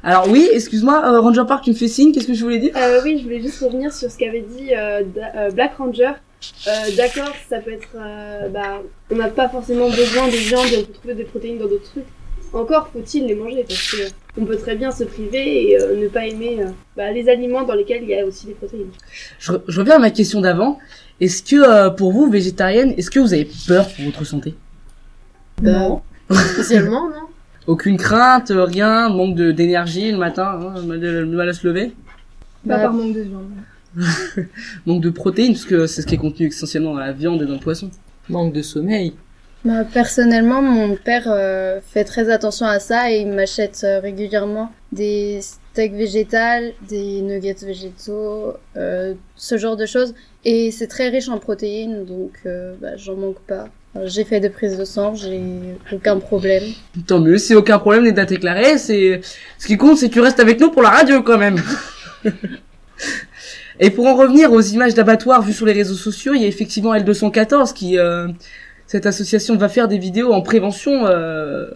Alors 0.07 0.29
oui, 0.29 0.49
excuse-moi, 0.53 1.03
euh, 1.05 1.21
Ranger 1.21 1.43
Park, 1.49 1.65
tu 1.65 1.71
me 1.71 1.75
fais 1.75 1.89
signe, 1.89 2.13
qu'est-ce 2.13 2.29
que 2.29 2.35
je 2.35 2.45
voulais 2.45 2.61
dire? 2.61 2.71
Euh, 2.77 3.01
oui, 3.03 3.19
je 3.19 3.25
voulais 3.25 3.41
juste 3.43 3.61
revenir 3.61 3.93
sur 3.93 4.09
ce 4.09 4.17
qu'avait 4.17 4.43
dit 4.57 4.73
euh, 4.73 5.03
euh, 5.37 5.51
Black 5.51 5.75
Ranger. 5.79 6.13
Euh, 6.69 6.71
D'accord, 6.97 7.33
ça 7.51 7.59
peut 7.59 7.73
être. 7.73 7.89
euh, 7.97 8.49
bah, 8.49 8.83
on 9.11 9.17
n'a 9.17 9.27
pas 9.27 9.49
forcément 9.49 9.89
besoin 9.91 10.29
de 10.29 10.37
viande 10.37 10.67
et 10.73 10.79
on 10.79 10.85
peut 10.85 10.93
trouver 10.93 11.15
des 11.15 11.25
protéines 11.25 11.59
dans 11.59 11.67
d'autres 11.67 11.91
trucs. 11.91 12.05
Encore 12.53 12.89
faut-il 12.93 13.27
les 13.27 13.35
manger 13.35 13.65
parce 13.67 13.91
que 13.91 13.97
on 14.41 14.45
peut 14.45 14.57
très 14.57 14.77
bien 14.77 14.93
se 14.93 15.03
priver 15.03 15.71
et 15.71 15.81
euh, 15.81 15.97
ne 16.01 16.07
pas 16.07 16.25
aimer 16.25 16.59
euh, 16.61 16.67
bah, 16.97 17.11
les 17.11 17.29
aliments 17.29 17.65
dans 17.65 17.75
lesquels 17.75 18.05
il 18.05 18.09
y 18.09 18.15
a 18.15 18.25
aussi 18.25 18.47
des 18.47 18.53
protéines. 18.55 18.87
je, 19.41 19.53
je 19.67 19.81
reviens 19.81 19.97
à 19.97 19.99
ma 19.99 20.11
question 20.11 20.41
d'avant. 20.41 20.79
Est-ce 21.21 21.43
que 21.43 21.57
euh, 21.57 21.91
pour 21.91 22.13
vous, 22.13 22.31
végétarienne, 22.31 22.95
est-ce 22.97 23.11
que 23.11 23.19
vous 23.19 23.35
avez 23.35 23.49
peur 23.67 23.89
pour 23.93 24.05
votre 24.05 24.25
santé? 24.25 24.55
Bah, 25.61 26.01
spécialement, 26.31 27.09
non 27.09 27.26
Aucune 27.67 27.97
crainte, 27.97 28.51
euh, 28.51 28.65
rien, 28.65 29.09
manque 29.09 29.35
de 29.37 29.53
d'énergie 29.53 30.11
le 30.13 30.19
matin, 30.19 30.45
hein, 30.61 30.83
mal, 30.83 31.01
de- 31.01 31.25
mal 31.25 31.49
à 31.49 31.53
se 31.53 31.67
lever 31.67 31.97
Pas 32.69 32.79
Bah, 32.79 32.79
par 32.79 32.93
manque 32.93 33.15
de 33.15 33.23
viande. 33.23 33.65
Manque 34.87 35.03
de 35.03 35.11
protéines, 35.11 35.53
parce 35.55 35.65
que 35.65 35.87
c'est 35.87 36.03
ce 36.03 36.07
qui 36.07 36.15
est 36.15 36.19
contenu 36.19 36.47
essentiellement 36.49 36.93
dans 36.95 37.01
la 37.01 37.13
viande 37.13 37.43
et 37.43 37.47
dans 37.47 37.55
le 37.55 37.61
poisson. 37.61 37.91
manque 38.29 38.53
de 38.53 38.63
sommeil 38.63 39.15
Bah, 39.65 39.85
personnellement, 39.85 40.63
mon 40.63 40.97
père 40.97 41.25
euh, 41.29 41.81
fait 41.81 42.05
très 42.05 42.31
attention 42.31 42.67
à 42.67 42.79
ça 42.79 43.11
et 43.11 43.17
il 43.23 43.29
m'achète 43.33 43.81
euh, 43.85 43.99
régulièrement 44.01 44.71
des 44.93 45.41
steaks 45.43 45.95
végétales, 45.95 46.73
des 46.89 47.21
nuggets 47.23 47.55
végétaux, 47.65 48.55
euh, 48.77 49.15
ce 49.35 49.59
genre 49.59 49.77
de 49.77 49.87
choses. 49.87 50.15
Et 50.45 50.71
c'est 50.71 50.87
très 50.87 51.09
riche 51.09 51.29
en 51.29 51.39
protéines, 51.41 52.05
donc 52.05 52.33
euh, 52.47 52.77
bah, 52.81 52.97
j'en 52.97 53.17
manque 53.17 53.41
pas. 53.41 53.69
Alors, 53.97 54.09
J'ai 54.09 54.25
fait 54.25 54.41
des 54.41 54.51
prises 54.51 54.77
de 54.77 54.85
sang, 54.85 55.15
j'ai 55.15 55.41
aucun 55.93 56.19
problème. 56.19 56.65
Tant 57.07 57.19
mieux, 57.19 57.39
si 57.39 57.55
aucun 57.55 57.79
problème 57.79 58.05
n'est 58.05 58.19
à 58.19 58.27
déclarer, 58.27 58.79
c'est 58.79 59.21
ce 59.59 59.67
qui 59.67 59.77
compte, 59.77 59.97
c'est 59.97 60.09
que 60.09 60.15
tu 60.15 60.21
restes 60.21 60.41
avec 60.41 60.61
nous 60.61 60.71
pour 60.71 60.83
la 60.83 60.91
radio 60.91 61.23
quand 61.23 61.39
même. 61.39 61.57
Et 63.81 63.91
pour 63.91 64.07
en 64.07 64.15
revenir 64.15 64.53
aux 64.53 64.61
images 64.61 64.95
d'abattoirs 64.95 65.43
vues 65.43 65.53
sur 65.53 65.67
les 65.67 65.73
réseaux 65.73 65.95
sociaux, 65.95 66.35
il 66.35 66.43
y 66.43 66.45
a 66.45 66.49
effectivement 66.49 66.95
L214 66.95 67.75
qui, 67.75 67.99
euh, 67.99 68.29
cette 68.87 69.07
association 69.07 69.57
va 69.57 69.69
faire 69.69 69.89
des 69.89 69.99
vidéos 69.99 70.33
en 70.33 70.43
prévention 70.43 71.07
euh, 71.07 71.69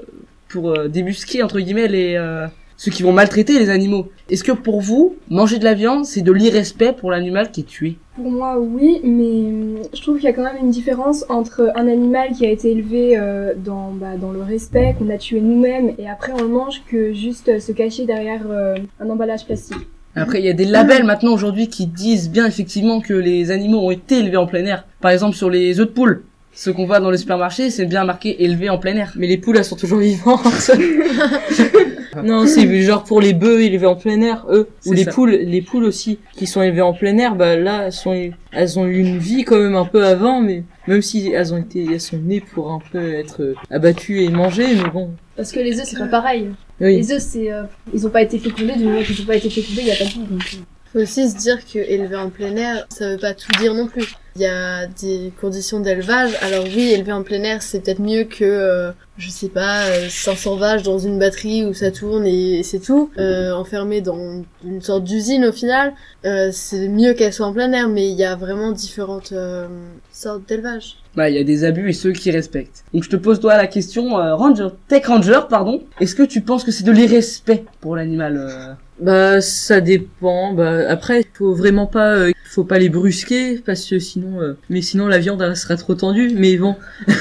pour 0.48 0.70
euh, 0.70 0.88
débusquer 0.88 1.42
entre 1.42 1.60
guillemets 1.60 1.88
les 1.88 2.14
euh, 2.16 2.46
ceux 2.80 2.90
qui 2.90 3.02
vont 3.02 3.12
maltraiter 3.12 3.58
les 3.58 3.68
animaux. 3.68 4.08
Est-ce 4.30 4.42
que 4.42 4.52
pour 4.52 4.80
vous, 4.80 5.16
manger 5.28 5.58
de 5.58 5.64
la 5.64 5.74
viande, 5.74 6.06
c'est 6.06 6.22
de 6.22 6.32
l'irrespect 6.32 6.94
pour 6.94 7.10
l'animal 7.10 7.50
qui 7.50 7.60
est 7.60 7.64
tué? 7.64 7.98
Pour 8.16 8.30
moi, 8.30 8.58
oui, 8.58 9.02
mais 9.04 9.82
euh, 9.82 9.82
je 9.92 10.00
trouve 10.00 10.16
qu'il 10.16 10.24
y 10.24 10.28
a 10.28 10.32
quand 10.32 10.44
même 10.44 10.56
une 10.58 10.70
différence 10.70 11.26
entre 11.28 11.70
un 11.74 11.86
animal 11.88 12.30
qui 12.32 12.46
a 12.46 12.50
été 12.50 12.70
élevé 12.70 13.18
euh, 13.18 13.52
dans, 13.54 13.90
bah, 13.90 14.16
dans 14.18 14.32
le 14.32 14.40
respect, 14.40 14.96
qu'on 14.98 15.10
a 15.10 15.18
tué 15.18 15.42
nous-mêmes, 15.42 15.92
et 15.98 16.08
après 16.08 16.32
on 16.32 16.40
le 16.40 16.48
mange, 16.48 16.80
que 16.90 17.12
juste 17.12 17.50
euh, 17.50 17.60
se 17.60 17.72
cacher 17.72 18.06
derrière 18.06 18.46
euh, 18.48 18.76
un 18.98 19.10
emballage 19.10 19.44
plastique. 19.44 19.86
Après, 20.16 20.38
il 20.38 20.46
y 20.46 20.48
a 20.48 20.54
des 20.54 20.64
labels 20.64 21.04
maintenant 21.04 21.34
aujourd'hui 21.34 21.68
qui 21.68 21.86
disent 21.86 22.30
bien 22.30 22.46
effectivement 22.46 23.02
que 23.02 23.12
les 23.12 23.50
animaux 23.50 23.80
ont 23.80 23.90
été 23.90 24.20
élevés 24.20 24.38
en 24.38 24.46
plein 24.46 24.64
air. 24.64 24.86
Par 25.02 25.10
exemple, 25.10 25.36
sur 25.36 25.50
les 25.50 25.80
œufs 25.80 25.86
de 25.86 25.92
poule. 25.92 26.22
Ceux 26.52 26.72
qu'on 26.72 26.84
voit 26.84 27.00
dans 27.00 27.10
le 27.10 27.16
supermarché, 27.16 27.70
c'est 27.70 27.86
bien 27.86 28.04
marqué 28.04 28.42
élevé 28.42 28.68
en 28.68 28.78
plein 28.78 28.96
air. 28.96 29.12
Mais 29.16 29.26
les 29.26 29.38
poules, 29.38 29.56
elles 29.56 29.64
sont 29.64 29.76
toujours 29.76 30.00
vivantes. 30.00 30.44
non, 32.24 32.46
c'est 32.46 32.82
genre 32.82 33.04
pour 33.04 33.20
les 33.20 33.32
bœufs 33.32 33.62
élevés 33.62 33.86
en 33.86 33.94
plein 33.94 34.20
air, 34.20 34.46
eux. 34.50 34.68
Ou 34.86 34.92
les 34.92 35.04
ça. 35.04 35.12
poules, 35.12 35.30
les 35.30 35.62
poules 35.62 35.84
aussi, 35.84 36.18
qui 36.36 36.46
sont 36.46 36.60
élevées 36.60 36.82
en 36.82 36.92
plein 36.92 37.16
air, 37.18 37.36
bah 37.36 37.56
là, 37.56 37.84
elles 37.86 37.92
sont, 37.92 38.30
elles 38.52 38.78
ont 38.78 38.86
eu 38.86 38.98
une 38.98 39.18
vie 39.18 39.44
quand 39.44 39.58
même 39.58 39.76
un 39.76 39.84
peu 39.84 40.04
avant, 40.04 40.40
mais 40.40 40.64
même 40.88 41.02
si 41.02 41.30
elles 41.32 41.54
ont 41.54 41.58
été, 41.58 41.86
elles 41.92 42.00
sont 42.00 42.18
nées 42.18 42.40
pour 42.40 42.72
un 42.72 42.80
peu 42.92 43.14
être 43.14 43.54
abattues 43.70 44.22
et 44.22 44.28
mangées, 44.28 44.74
mais 44.74 44.90
bon. 44.90 45.10
Parce 45.36 45.52
que 45.52 45.60
les 45.60 45.78
œufs, 45.78 45.86
c'est 45.86 45.98
pas 45.98 46.08
pareil. 46.08 46.48
Oui. 46.80 46.96
Les 46.96 47.12
œufs, 47.12 47.22
c'est, 47.22 47.52
euh, 47.52 47.62
ils 47.94 48.06
ont 48.06 48.10
pas 48.10 48.22
été 48.22 48.38
fécondés, 48.38 48.74
du 48.76 48.84
moment 48.84 49.02
qu'ils 49.02 49.20
ont 49.22 49.26
pas 49.26 49.36
été 49.36 49.48
fécondés, 49.48 49.82
il 49.82 49.86
y 49.86 49.92
a 49.92 49.96
pas 49.96 50.04
de 50.04 50.10
vie. 50.10 50.18
Donc, 50.18 50.42
euh. 50.54 50.58
Faut 50.92 50.98
aussi 50.98 51.30
se 51.30 51.36
dire 51.36 51.58
que 51.64 51.78
élever 51.78 52.16
en 52.16 52.30
plein 52.30 52.56
air, 52.56 52.84
ça 52.88 53.10
veut 53.10 53.16
pas 53.16 53.32
tout 53.32 53.52
dire 53.60 53.74
non 53.74 53.86
plus. 53.86 54.12
Il 54.34 54.42
y 54.42 54.46
a 54.46 54.86
des 54.86 55.32
conditions 55.40 55.78
d'élevage. 55.78 56.32
Alors 56.40 56.64
oui, 56.64 56.90
élever 56.92 57.12
en 57.12 57.22
plein 57.22 57.42
air, 57.44 57.62
c'est 57.62 57.80
peut-être 57.80 58.00
mieux 58.00 58.24
que, 58.24 58.44
euh, 58.44 58.90
je 59.16 59.28
sais 59.28 59.48
pas, 59.48 59.86
euh, 59.86 60.08
500 60.08 60.56
vaches 60.56 60.82
dans 60.82 60.98
une 60.98 61.18
batterie 61.18 61.64
où 61.64 61.74
ça 61.74 61.92
tourne 61.92 62.26
et 62.26 62.62
c'est 62.64 62.80
tout. 62.80 63.10
Euh, 63.18 63.52
enfermé 63.52 64.00
dans 64.00 64.42
une 64.64 64.82
sorte 64.82 65.04
d'usine 65.04 65.44
au 65.44 65.52
final, 65.52 65.92
euh, 66.24 66.50
c'est 66.52 66.88
mieux 66.88 67.14
qu'elle 67.14 67.32
soit 67.32 67.46
en 67.46 67.52
plein 67.52 67.72
air, 67.72 67.88
mais 67.88 68.10
il 68.10 68.16
y 68.16 68.24
a 68.24 68.34
vraiment 68.34 68.72
différentes 68.72 69.32
euh, 69.32 69.68
sortes 70.12 70.48
d'élevage. 70.48 70.96
Bah, 71.14 71.28
il 71.28 71.36
y 71.36 71.40
a 71.40 71.44
des 71.44 71.64
abus 71.64 71.90
et 71.90 71.92
ceux 71.92 72.12
qui 72.12 72.32
respectent. 72.32 72.84
Donc 72.94 73.04
je 73.04 73.10
te 73.10 73.16
pose 73.16 73.38
toi 73.38 73.56
la 73.56 73.66
question, 73.68 74.18
euh, 74.18 74.34
Ranger, 74.34 74.68
Tech 74.88 75.06
Ranger, 75.06 75.40
pardon. 75.48 75.82
Est-ce 76.00 76.14
que 76.16 76.22
tu 76.22 76.40
penses 76.40 76.64
que 76.64 76.70
c'est 76.72 76.84
de 76.84 76.92
l'irrespect 76.92 77.64
pour 77.80 77.94
l'animal 77.94 78.36
euh 78.36 78.74
Bah 79.00 79.40
ça 79.40 79.80
dépend. 79.80 80.52
Bah 80.52 80.88
après, 80.88 81.24
faut 81.32 81.54
vraiment 81.54 81.86
pas, 81.86 82.14
euh, 82.14 82.32
faut 82.44 82.64
pas 82.64 82.78
les 82.78 82.88
brusquer 82.88 83.58
parce 83.64 83.84
que 83.86 83.98
sinon, 83.98 84.40
euh, 84.40 84.52
mais 84.68 84.82
sinon 84.82 85.06
la 85.06 85.18
viande 85.18 85.40
elle 85.42 85.56
sera 85.56 85.76
trop 85.76 85.94
tendue. 85.94 86.32
Mais 86.34 86.56
bon. 86.56 86.76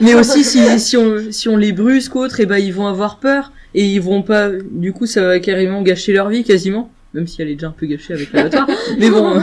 mais 0.00 0.14
aussi 0.14 0.44
si 0.44 0.80
si 0.80 0.96
on 0.96 1.30
si 1.30 1.48
on 1.48 1.56
les 1.56 1.72
brusque 1.72 2.16
autres, 2.16 2.40
et 2.40 2.46
ben 2.46 2.58
ils 2.58 2.72
vont 2.72 2.86
avoir 2.86 3.18
peur 3.18 3.52
et 3.74 3.84
ils 3.84 4.00
vont 4.00 4.22
pas. 4.22 4.50
Du 4.70 4.92
coup, 4.92 5.06
ça 5.06 5.24
va 5.24 5.38
carrément 5.40 5.82
gâcher 5.82 6.12
leur 6.12 6.28
vie 6.28 6.44
quasiment. 6.44 6.90
Même 7.12 7.26
si 7.26 7.42
elle 7.42 7.48
est 7.48 7.54
déjà 7.54 7.68
un 7.68 7.74
peu 7.78 7.86
gâchée 7.86 8.14
avec 8.14 8.32
l'abattoir. 8.32 8.66
mais 8.98 9.10
bon. 9.10 9.38
euh, 9.38 9.42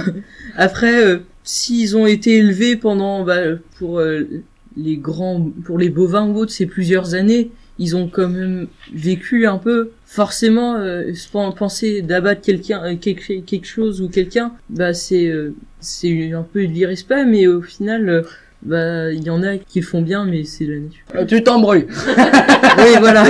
après, 0.58 1.04
euh, 1.06 1.20
s'ils 1.44 1.96
ont 1.96 2.06
été 2.06 2.38
élevés 2.38 2.76
pendant 2.76 3.24
bah, 3.24 3.40
pour 3.78 4.00
euh, 4.00 4.28
les 4.76 4.98
grands, 4.98 5.52
pour 5.64 5.78
les 5.78 5.90
bovins 5.90 6.28
ou 6.28 6.38
autres, 6.38 6.52
c'est 6.52 6.66
plusieurs 6.66 7.14
années 7.14 7.52
ils 7.82 7.96
ont 7.96 8.08
quand 8.08 8.30
même 8.30 8.68
vécu 8.94 9.48
un 9.48 9.58
peu 9.58 9.90
forcément 10.14 10.76
euh, 10.76 11.14
se 11.14 11.30
pen- 11.30 11.54
penser 11.58 12.02
d'abattre 12.02 12.42
quelqu'un 12.42 12.84
euh, 12.84 12.96
quelque, 12.98 13.40
quelque 13.42 13.66
chose 13.66 14.02
ou 14.02 14.10
quelqu'un 14.10 14.52
bah 14.70 14.94
c'est 14.94 15.26
euh, 15.28 15.54
c'est 15.80 16.34
un 16.34 16.44
peu 16.44 16.68
de 16.68 16.72
l'irrespect 16.74 17.24
mais 17.26 17.48
au 17.48 17.62
final 17.62 18.10
euh, 18.10 18.22
bah 18.62 19.12
il 19.14 19.24
y 19.24 19.30
en 19.30 19.42
a 19.42 19.58
qui 19.58 19.82
font 19.82 20.02
bien 20.02 20.26
mais 20.26 20.44
c'est 20.44 20.66
la 20.66 20.80
nature 20.80 21.06
Euh, 21.16 21.26
Tu 21.26 21.42
t'embrouilles. 21.44 21.88
oui 22.78 22.94
voilà 23.00 23.24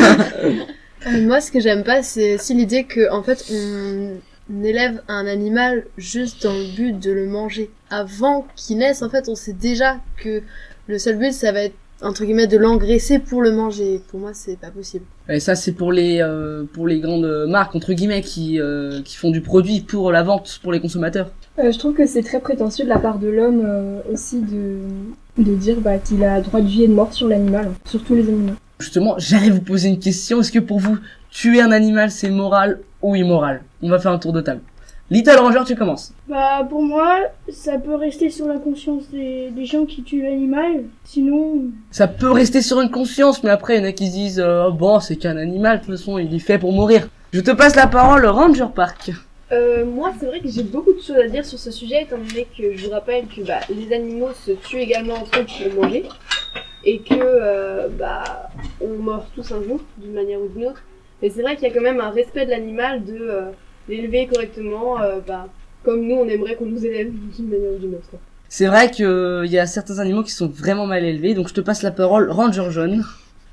moi, 1.22 1.42
ce 1.42 1.52
que 1.52 1.60
j'aime 1.60 1.84
pas, 1.84 2.04
c'est 2.04 2.36
aussi 2.36 2.54
l'idée 2.54 2.84
que, 2.84 3.12
en 3.12 3.24
fait, 3.24 3.44
on 3.52 4.18
on 4.54 4.64
élève 4.64 5.02
un 5.08 5.26
animal 5.26 5.86
juste 5.98 6.44
dans 6.44 6.54
le 6.54 6.76
but 6.76 7.00
de 7.00 7.12
le 7.12 7.26
manger. 7.26 7.72
Avant 7.90 8.46
qu'il 8.56 8.78
naisse, 8.80 9.02
en 9.02 9.10
fait, 9.10 9.28
on 9.30 9.34
sait 9.36 9.54
déjà 9.54 10.00
que 10.18 10.42
le 10.88 11.00
seul 11.00 11.18
but, 11.18 11.32
ça 11.34 11.52
va 11.54 11.62
être 11.64 11.76
entre 12.02 12.26
guillemets 12.26 12.48
de 12.48 12.58
l'engraisser 12.58 13.20
pour 13.20 13.42
le 13.42 13.52
manger. 13.52 14.02
Pour 14.10 14.20
moi, 14.20 14.32
c'est 14.34 14.58
pas 14.58 14.70
possible. 14.70 15.06
Et 15.30 15.40
ça 15.40 15.56
c'est 15.56 15.74
pour 15.74 15.92
les 15.92 16.22
euh, 16.22 16.64
pour 16.74 16.88
les 16.88 17.00
grandes 17.00 17.46
marques 17.48 17.76
entre 17.76 17.94
guillemets 17.94 18.22
qui 18.22 18.60
euh, 18.60 19.02
qui 19.04 19.16
font 19.16 19.32
du 19.32 19.42
produit 19.42 19.82
pour 19.82 20.12
la 20.12 20.24
vente 20.24 20.60
pour 20.62 20.72
les 20.72 20.80
consommateurs. 20.80 21.32
Euh, 21.60 21.72
je 21.72 21.78
trouve 21.78 21.94
que 21.94 22.06
c'est 22.06 22.24
très 22.24 22.40
prétentieux 22.40 22.86
de 22.86 22.90
la 22.90 22.98
part 23.00 23.20
de 23.20 23.28
l'homme 23.28 23.62
euh, 23.66 24.00
aussi 24.12 24.42
de, 24.42 24.78
de 25.38 25.54
dire 25.56 25.78
bah, 25.82 25.98
qu'il 25.98 26.24
a 26.24 26.40
droit 26.42 26.62
de 26.62 26.68
vie 26.68 26.84
et 26.84 26.88
de 26.88 26.94
mort 26.94 27.14
sur 27.14 27.28
l'animal, 27.28 27.72
sur 27.86 28.02
tous 28.04 28.16
les 28.16 28.28
animaux. 28.28 28.54
Justement, 28.80 29.16
j'allais 29.18 29.50
vous 29.50 29.62
poser 29.62 29.90
une 29.90 30.00
question. 30.00 30.40
Est-ce 30.40 30.52
que 30.52 30.60
pour 30.60 30.80
vous, 30.80 30.98
tuer 31.30 31.62
un 31.62 31.72
animal, 31.72 32.10
c'est 32.10 32.30
moral 32.30 32.80
ou 33.02 33.16
immoral? 33.16 33.62
On 33.82 33.90
va 33.90 34.00
faire 34.00 34.12
un 34.12 34.18
tour 34.18 34.34
de 34.34 34.42
table. 34.42 34.62
Little 35.12 35.40
Ranger, 35.40 35.64
tu 35.68 35.76
commences. 35.76 36.14
Bah, 36.30 36.66
pour 36.70 36.82
moi, 36.82 37.18
ça 37.52 37.78
peut 37.78 37.96
rester 37.96 38.30
sur 38.30 38.48
la 38.48 38.60
conscience 38.60 39.10
des, 39.10 39.50
des 39.50 39.66
gens 39.66 39.86
qui 39.86 40.04
tuent 40.04 40.22
l'animal. 40.22 40.86
Sinon, 41.04 41.66
Ça 41.92 42.08
peut 42.08 42.32
rester 42.32 42.62
sur 42.62 42.80
une 42.80 42.90
conscience, 42.90 43.44
mais 43.44 43.50
après, 43.50 43.76
il 43.76 43.82
y 43.82 43.86
en 43.86 43.90
a 43.90 43.92
qui 43.92 44.08
se 44.08 44.14
disent 44.14 44.40
euh, 44.40 44.68
Oh, 44.70 44.72
bon, 44.72 45.02
c'est 45.02 45.18
qu'un 45.18 45.36
animal, 45.36 45.82
de 45.82 45.86
toute 45.86 45.98
façon, 45.98 46.18
il 46.18 46.34
est 46.34 46.40
fait 46.40 46.58
pour 46.58 46.72
mourir. 46.72 47.10
Je 47.34 47.42
te 47.42 47.52
passe 47.52 47.76
la 47.76 47.88
parole, 47.88 48.26
Ranger 48.26 48.68
Park. 48.74 49.12
Euh, 49.52 49.84
moi, 49.86 50.14
c'est 50.18 50.28
vrai 50.28 50.40
que 50.40 50.48
j'ai 50.48 50.64
beaucoup 50.64 50.94
de 50.94 51.02
choses 51.02 51.18
à 51.18 51.28
dire 51.28 51.44
sur 51.46 51.60
ce 51.60 51.72
sujet, 51.72 52.04
étant 52.04 52.18
donné 52.18 52.48
que 52.58 52.78
je 52.78 52.86
vous 52.86 52.92
rappelle 52.92 53.26
que 53.28 53.42
bah, 53.42 53.60
les 53.70 53.94
animaux 53.94 54.30
se 54.46 54.52
tuent 54.52 54.80
également 54.80 55.16
entre 55.16 55.42
eux 55.42 55.46
pour 55.46 55.84
manger, 55.84 56.06
et 56.86 57.00
que 57.00 57.16
euh, 57.20 57.90
bah, 58.00 58.50
on 58.80 59.04
meurt 59.04 59.26
tous 59.36 59.52
un 59.52 59.62
jour, 59.62 59.82
d'une 59.98 60.14
manière 60.14 60.40
ou 60.40 60.48
d'une 60.48 60.68
autre. 60.68 60.82
Mais 61.22 61.30
c'est 61.30 61.42
vrai 61.42 61.56
qu'il 61.58 61.68
y 61.68 61.72
a 61.72 61.74
quand 61.74 61.82
même 61.82 62.00
un 62.00 62.12
respect 62.12 62.46
de 62.46 62.52
l'animal, 62.52 63.04
de 63.04 63.18
euh, 63.20 63.42
l'élever 63.88 64.28
correctement, 64.28 65.02
euh, 65.02 65.20
bah, 65.26 65.48
comme 65.84 66.02
nous, 66.06 66.16
on 66.16 66.28
aimerait 66.28 66.56
qu'on 66.56 66.66
nous 66.66 66.86
élève 66.86 67.12
d'une 67.12 67.50
manière 67.50 67.72
ou 67.76 67.80
d'une 67.80 67.96
autre. 67.96 68.10
C'est 68.50 68.68
vrai 68.68 68.92
qu'il 68.92 69.46
y 69.46 69.58
a 69.60 69.66
certains 69.66 70.00
animaux 70.00 70.24
qui 70.24 70.32
sont 70.32 70.48
vraiment 70.48 70.86
mal 70.86 71.04
élevés, 71.06 71.34
donc 71.34 71.48
je 71.48 71.54
te 71.54 71.62
passe 71.62 71.84
la 71.84 71.92
parole, 71.92 72.30
Ranger 72.30 72.70
Jaune. 72.70 73.04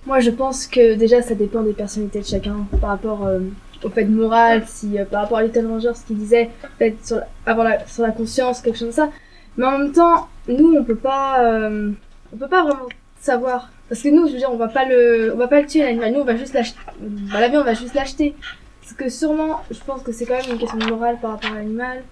Moi, 0.06 0.20
je 0.20 0.30
pense 0.30 0.66
que 0.66 0.94
déjà, 0.94 1.22
ça 1.22 1.34
dépend 1.34 1.62
des 1.62 1.72
personnalités 1.72 2.20
de 2.20 2.26
chacun 2.26 2.66
par 2.80 2.90
rapport 2.90 3.26
euh, 3.26 3.40
au 3.84 3.90
fait 3.90 4.04
moral, 4.04 4.64
si 4.66 4.98
euh, 4.98 5.04
par 5.04 5.22
rapport 5.22 5.38
à 5.38 5.44
Little 5.44 5.66
Ranger, 5.66 5.92
ce 5.94 6.04
qu'il 6.06 6.16
disait, 6.18 6.50
peut-être 6.78 7.04
sur, 7.06 7.16
la- 7.16 7.28
avoir 7.46 7.68
la, 7.68 7.86
sur 7.86 8.02
la 8.02 8.10
conscience, 8.10 8.60
quelque 8.60 8.76
chose 8.78 8.88
comme 8.96 9.06
ça. 9.06 9.10
Mais 9.56 9.66
en 9.66 9.78
même 9.78 9.92
temps, 9.92 10.28
nous, 10.48 10.74
on 10.78 10.84
peut 10.84 10.96
pas, 10.96 11.44
euh, 11.44 11.90
on 12.32 12.36
peut 12.36 12.48
pas 12.48 12.62
vraiment 12.64 12.86
savoir, 13.20 13.70
parce 13.88 14.02
que 14.02 14.08
nous, 14.08 14.26
je 14.28 14.32
veux 14.32 14.38
dire, 14.38 14.50
on 14.52 14.56
va 14.56 14.68
pas 14.68 14.84
le, 14.84 15.32
on 15.34 15.36
va 15.36 15.48
pas 15.48 15.60
le 15.60 15.66
tuer 15.66 15.82
l'animal, 15.82 16.12
nous, 16.12 16.20
on 16.20 16.24
va 16.24 16.36
juste 16.36 16.54
l'acheter. 16.54 16.78
Bah, 17.00 17.38
on 17.52 17.64
va 17.64 17.74
juste 17.74 17.94
l'acheter. 17.94 18.34
Parce 18.88 18.96
que 18.96 19.10
sûrement, 19.10 19.60
je 19.70 19.80
pense 19.84 20.02
que 20.02 20.12
c'est 20.12 20.24
quand 20.24 20.40
même 20.40 20.52
une 20.52 20.58
question 20.58 20.78
de 20.78 20.86
morale 20.86 21.18
par 21.20 21.32
rapport 21.32 21.52
à 21.52 21.56
l'animal. 21.56 22.02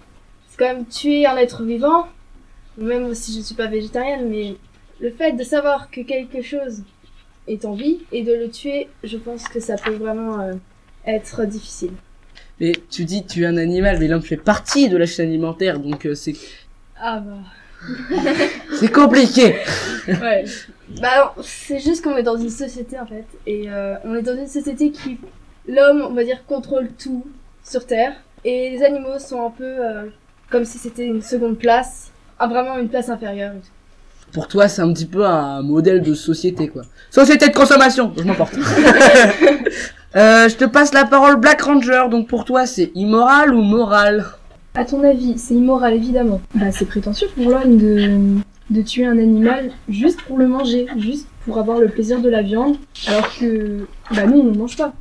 C'est 0.47 0.59
quand 0.59 0.75
même 0.75 0.85
tuer 0.85 1.25
un 1.25 1.35
être 1.39 1.63
vivant, 1.63 2.07
même 2.77 3.15
si 3.15 3.35
je 3.35 3.41
suis 3.41 3.55
pas 3.55 3.67
végétarienne, 3.67 4.29
mais 4.29 4.57
le 5.01 5.11
fait 5.11 5.33
de 5.33 5.43
savoir 5.43 5.91
que 5.91 6.03
quelque 6.03 6.43
chose 6.43 6.83
est 7.49 7.65
en 7.65 7.73
vie 7.73 8.01
et 8.13 8.23
de 8.23 8.35
le 8.35 8.51
tuer, 8.51 8.89
je 9.05 9.17
pense 9.17 9.45
que 9.45 9.59
ça 9.59 9.77
peut 9.77 9.95
vraiment 9.95 10.39
euh, 10.39 10.53
être 11.07 11.47
difficile. 11.47 11.93
Mais 12.61 12.73
tu 12.91 13.07
dis 13.07 13.25
tuer 13.25 13.47
un 13.47 13.57
animal, 13.57 13.99
mais 13.99 14.07
l'homme 14.07 14.21
fait 14.21 14.37
partie 14.37 14.91
de 14.91 14.99
la 14.99 15.07
chaîne 15.07 15.31
alimentaire, 15.31 15.79
donc 15.79 16.05
euh, 16.05 16.15
c'est 16.15 16.35
Ah 17.01 17.21
bah. 17.21 17.39
c'est 18.79 18.93
compliqué. 18.93 19.57
ouais. 20.09 20.45
Bah 21.01 21.33
non, 21.37 21.43
c'est 21.43 21.79
juste 21.79 22.05
qu'on 22.05 22.19
est 22.19 22.23
dans 22.23 22.37
une 22.37 22.51
société 22.51 23.01
en 23.01 23.07
fait. 23.07 23.25
Et 23.47 23.71
euh, 23.71 23.97
on 24.05 24.15
est 24.15 24.23
dans 24.23 24.37
une 24.37 24.47
société 24.47 24.91
qui. 24.91 25.19
L'homme, 25.69 26.03
on 26.09 26.15
va 26.15 26.25
dire, 26.25 26.45
contrôle 26.47 26.89
tout 26.99 27.25
sur 27.65 27.87
Terre. 27.87 28.13
Et 28.45 28.71
les 28.71 28.83
animaux 28.83 29.19
sont 29.19 29.45
un 29.45 29.51
peu 29.51 29.65
euh, 29.65 30.07
comme 30.51 30.65
si 30.65 30.79
c'était 30.79 31.07
une 31.07 31.23
seconde 31.23 31.59
place. 31.59 32.11
Ah, 32.39 32.47
vraiment 32.47 32.79
une 32.79 32.89
place 32.89 33.09
inférieure. 33.09 33.53
Pour 34.33 34.49
toi, 34.49 34.69
c'est 34.69 34.83
un 34.83 34.93
petit 34.93 35.07
peu 35.07 35.25
un 35.25 35.63
modèle 35.63 36.03
de 36.03 36.15
société, 36.15 36.69
quoi. 36.69 36.83
Société 37.11 37.49
de 37.49 37.55
consommation, 37.55 38.13
je 38.17 38.23
m'emporte. 38.23 38.55
euh, 40.17 40.49
je 40.49 40.57
te 40.57 40.65
passe 40.65 40.93
la 40.93 41.05
parole 41.05 41.37
Black 41.37 41.63
Ranger, 41.63 42.05
donc 42.11 42.29
pour 42.29 42.45
toi, 42.45 42.67
c'est 42.67 42.91
immoral 42.95 43.55
ou 43.55 43.63
moral? 43.63 44.27
À 44.75 44.85
ton 44.85 45.03
avis, 45.03 45.39
c'est 45.39 45.55
immoral 45.55 45.95
évidemment. 45.95 46.41
Bah, 46.55 46.71
c'est 46.71 46.85
prétentieux 46.85 47.29
pour 47.35 47.51
l'homme 47.51 47.79
de, 47.79 48.37
de 48.71 48.83
tuer 48.83 49.07
un 49.07 49.19
animal 49.19 49.71
juste 49.89 50.21
pour 50.23 50.37
le 50.37 50.49
manger, 50.49 50.87
juste 50.99 51.29
pour 51.45 51.59
avoir 51.59 51.79
le 51.79 51.89
plaisir 51.89 52.21
de 52.21 52.29
la 52.29 52.43
viande, 52.43 52.77
alors 53.07 53.35
que 53.39 53.87
bah 54.11 54.27
nous 54.27 54.41
on 54.41 54.45
ne 54.45 54.59
mange 54.59 54.77
pas. 54.77 54.93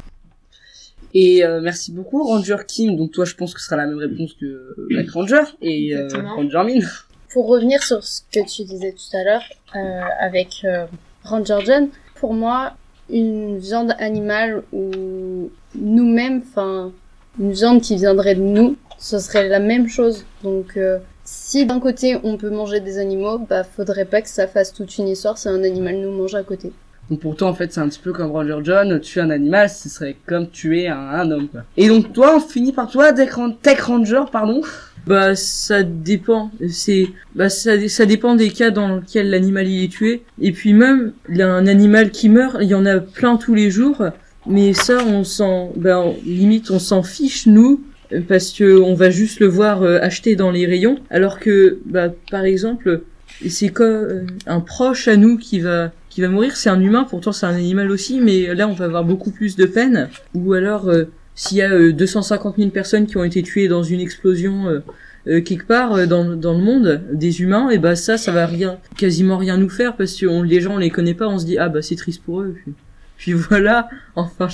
Et 1.17 1.45
euh, 1.45 1.61
merci 1.61 1.93
beaucoup, 1.93 2.21
Ranger 2.23 2.57
Kim. 2.67 2.97
Donc 2.97 3.11
toi, 3.11 3.23
je 3.23 3.35
pense 3.35 3.53
que 3.53 3.61
ce 3.61 3.67
sera 3.67 3.77
la 3.77 3.87
même 3.87 3.97
réponse 3.97 4.33
que 4.33 4.45
euh, 4.45 4.75
Black 4.89 5.09
Ranger 5.09 5.43
et 5.61 5.95
euh. 5.95 6.09
Ranger 6.35 6.63
Min. 6.65 6.85
Pour 7.31 7.47
revenir 7.47 7.81
sur 7.81 8.03
ce 8.03 8.21
que 8.31 8.41
tu 8.45 8.65
disais 8.65 8.91
tout 8.91 9.17
à 9.17 9.23
l'heure 9.23 9.43
euh, 9.75 10.01
avec 10.19 10.65
euh, 10.65 10.85
Ranger 11.23 11.59
John, 11.65 11.87
pour 12.15 12.33
moi, 12.33 12.73
une 13.09 13.57
viande 13.57 13.95
animale 13.97 14.63
ou 14.73 15.49
nous-mêmes, 15.73 16.43
enfin, 16.45 16.91
une 17.39 17.53
viande 17.53 17.81
qui 17.81 17.95
viendrait 17.95 18.35
de 18.35 18.41
nous, 18.41 18.75
ce 18.97 19.17
serait 19.19 19.47
la 19.47 19.59
même 19.59 19.87
chose. 19.87 20.25
Donc, 20.43 20.75
euh, 20.75 20.99
si 21.23 21.65
d'un 21.65 21.79
côté 21.79 22.17
on 22.23 22.35
peut 22.35 22.49
manger 22.49 22.81
des 22.81 22.97
animaux, 22.97 23.39
bah 23.39 23.63
faudrait 23.63 24.05
pas 24.05 24.21
que 24.21 24.29
ça 24.29 24.47
fasse 24.47 24.73
toute 24.73 24.97
une 24.97 25.07
histoire 25.07 25.37
si 25.37 25.47
un 25.47 25.63
animal 25.63 25.95
nous 25.95 26.11
mange 26.11 26.35
à 26.35 26.43
côté. 26.43 26.73
Donc 27.09 27.19
pour 27.19 27.35
toi, 27.35 27.47
en 27.49 27.53
fait, 27.53 27.71
c'est 27.71 27.79
un 27.81 27.87
petit 27.87 27.99
peu 28.03 28.11
comme 28.13 28.31
Roger 28.31 28.57
John, 28.63 28.99
tuer 28.99 29.21
un 29.21 29.29
animal, 29.29 29.69
ce 29.69 29.89
serait 29.89 30.15
comme 30.25 30.49
tuer 30.49 30.87
un, 30.87 30.97
un 30.97 31.29
homme, 31.31 31.47
quoi. 31.49 31.61
Et 31.77 31.87
donc 31.87 32.13
toi, 32.13 32.35
on 32.37 32.39
finit 32.39 32.71
par 32.71 32.89
toi, 32.89 33.13
Tech 33.13 33.31
Ran- 33.33 33.51
Tech 33.61 33.79
Ranger, 33.81 34.23
pardon. 34.31 34.61
Bah 35.07 35.35
ça 35.35 35.83
dépend. 35.83 36.49
C'est 36.67 37.09
bah 37.35 37.47
ça, 37.49 37.87
ça 37.89 38.07
dépend 38.07 38.33
des 38.33 38.49
cas 38.49 38.71
dans 38.71 38.95
lesquels 38.95 39.29
l'animal 39.29 39.67
il 39.67 39.83
est 39.83 39.87
tué. 39.87 40.23
Et 40.41 40.51
puis 40.51 40.73
même 40.73 41.13
il 41.29 41.37
y 41.37 41.41
a 41.43 41.47
un 41.53 41.67
animal 41.67 42.09
qui 42.09 42.27
meurt, 42.27 42.57
il 42.59 42.67
y 42.69 42.73
en 42.73 42.87
a 42.87 42.97
plein 42.99 43.37
tous 43.37 43.53
les 43.53 43.69
jours. 43.69 44.03
Mais 44.47 44.73
ça 44.73 44.97
on 45.05 45.23
s'en 45.23 45.71
bah 45.75 45.99
on- 46.01 46.15
limite 46.25 46.71
on 46.71 46.79
s'en 46.79 47.03
fiche 47.03 47.45
nous 47.45 47.83
parce 48.27 48.49
que 48.51 48.79
on 48.81 48.95
va 48.95 49.11
juste 49.11 49.39
le 49.41 49.45
voir 49.45 49.83
euh, 49.83 49.99
acheter 50.01 50.35
dans 50.35 50.49
les 50.49 50.65
rayons. 50.65 50.97
Alors 51.11 51.39
que 51.39 51.77
bah 51.85 52.07
par 52.31 52.43
exemple 52.43 53.01
c'est 53.47 53.69
comme 53.69 53.85
euh, 53.93 54.25
un 54.47 54.59
proche 54.59 55.07
à 55.07 55.17
nous 55.17 55.37
qui 55.37 55.59
va 55.59 55.91
qui 56.15 56.21
va 56.21 56.29
mourir, 56.29 56.55
c'est 56.55 56.69
un 56.69 56.79
humain, 56.79 57.03
pourtant 57.03 57.33
c'est 57.33 57.45
un 57.45 57.53
animal 57.53 57.91
aussi, 57.91 58.21
mais 58.21 58.55
là 58.55 58.69
on 58.69 58.73
va 58.73 58.85
avoir 58.85 59.03
beaucoup 59.03 59.31
plus 59.31 59.57
de 59.57 59.65
peine. 59.65 60.07
Ou 60.33 60.53
alors 60.53 60.87
euh, 60.87 61.11
s'il 61.35 61.57
y 61.57 61.61
a 61.61 61.69
euh, 61.69 61.91
250 61.91 62.55
000 62.57 62.69
personnes 62.69 63.05
qui 63.05 63.17
ont 63.17 63.25
été 63.25 63.43
tuées 63.43 63.67
dans 63.67 63.83
une 63.83 63.99
explosion 63.99 64.69
euh, 64.69 64.79
euh, 65.27 65.41
quelque 65.41 65.67
part 65.67 65.93
euh, 65.93 66.05
dans, 66.05 66.23
dans 66.23 66.53
le 66.53 66.63
monde, 66.63 67.03
des 67.11 67.41
humains, 67.41 67.69
et 67.69 67.79
bah 67.79 67.97
ça, 67.97 68.17
ça 68.17 68.31
va 68.31 68.45
rien, 68.45 68.77
quasiment 68.95 69.35
rien 69.37 69.57
nous 69.57 69.67
faire 69.67 69.97
parce 69.97 70.15
que 70.15 70.25
on, 70.25 70.41
les 70.41 70.61
gens 70.61 70.75
on 70.75 70.77
les 70.77 70.89
connaît 70.89 71.15
pas, 71.15 71.27
on 71.27 71.37
se 71.37 71.45
dit 71.45 71.57
ah 71.57 71.67
bah 71.67 71.81
c'est 71.81 71.97
triste 71.97 72.23
pour 72.23 72.39
eux. 72.39 72.55
Puis, 72.63 72.73
puis 73.17 73.33
voilà, 73.33 73.89
enfin 74.15 74.47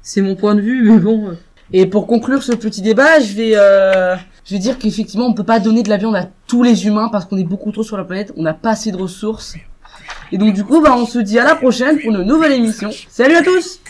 c'est 0.00 0.20
mon 0.20 0.34
point 0.34 0.56
de 0.56 0.62
vue, 0.62 0.82
mais 0.82 0.98
bon. 0.98 1.28
euh, 1.28 1.34
Et 1.72 1.86
pour 1.86 2.08
conclure 2.08 2.42
ce 2.42 2.52
petit 2.56 2.82
débat, 2.82 3.20
je 3.20 3.34
vais, 3.36 3.52
je 4.44 4.52
vais 4.54 4.58
dire 4.58 4.78
qu'effectivement, 4.80 5.26
on 5.28 5.32
peut 5.32 5.44
pas 5.44 5.60
donner 5.60 5.84
de 5.84 5.90
la 5.90 5.96
viande 5.96 6.16
à 6.16 6.28
tous 6.48 6.64
les 6.64 6.86
humains 6.88 7.08
parce 7.12 7.26
qu'on 7.26 7.38
est 7.38 7.44
beaucoup 7.44 7.70
trop 7.70 7.84
sur 7.84 7.96
la 7.96 8.02
planète, 8.02 8.32
on 8.36 8.42
n'a 8.42 8.52
pas 8.52 8.70
assez 8.70 8.90
de 8.90 8.96
ressources. 8.96 9.54
Et 10.32 10.38
donc 10.38 10.54
du 10.54 10.64
coup, 10.64 10.80
bah, 10.80 10.96
on 10.96 11.06
se 11.06 11.18
dit 11.18 11.38
à 11.38 11.44
la 11.44 11.54
prochaine 11.54 12.00
pour 12.00 12.10
une 12.10 12.22
nouvelle 12.22 12.52
émission. 12.52 12.90
Salut 13.10 13.36
à 13.36 13.42
tous! 13.42 13.80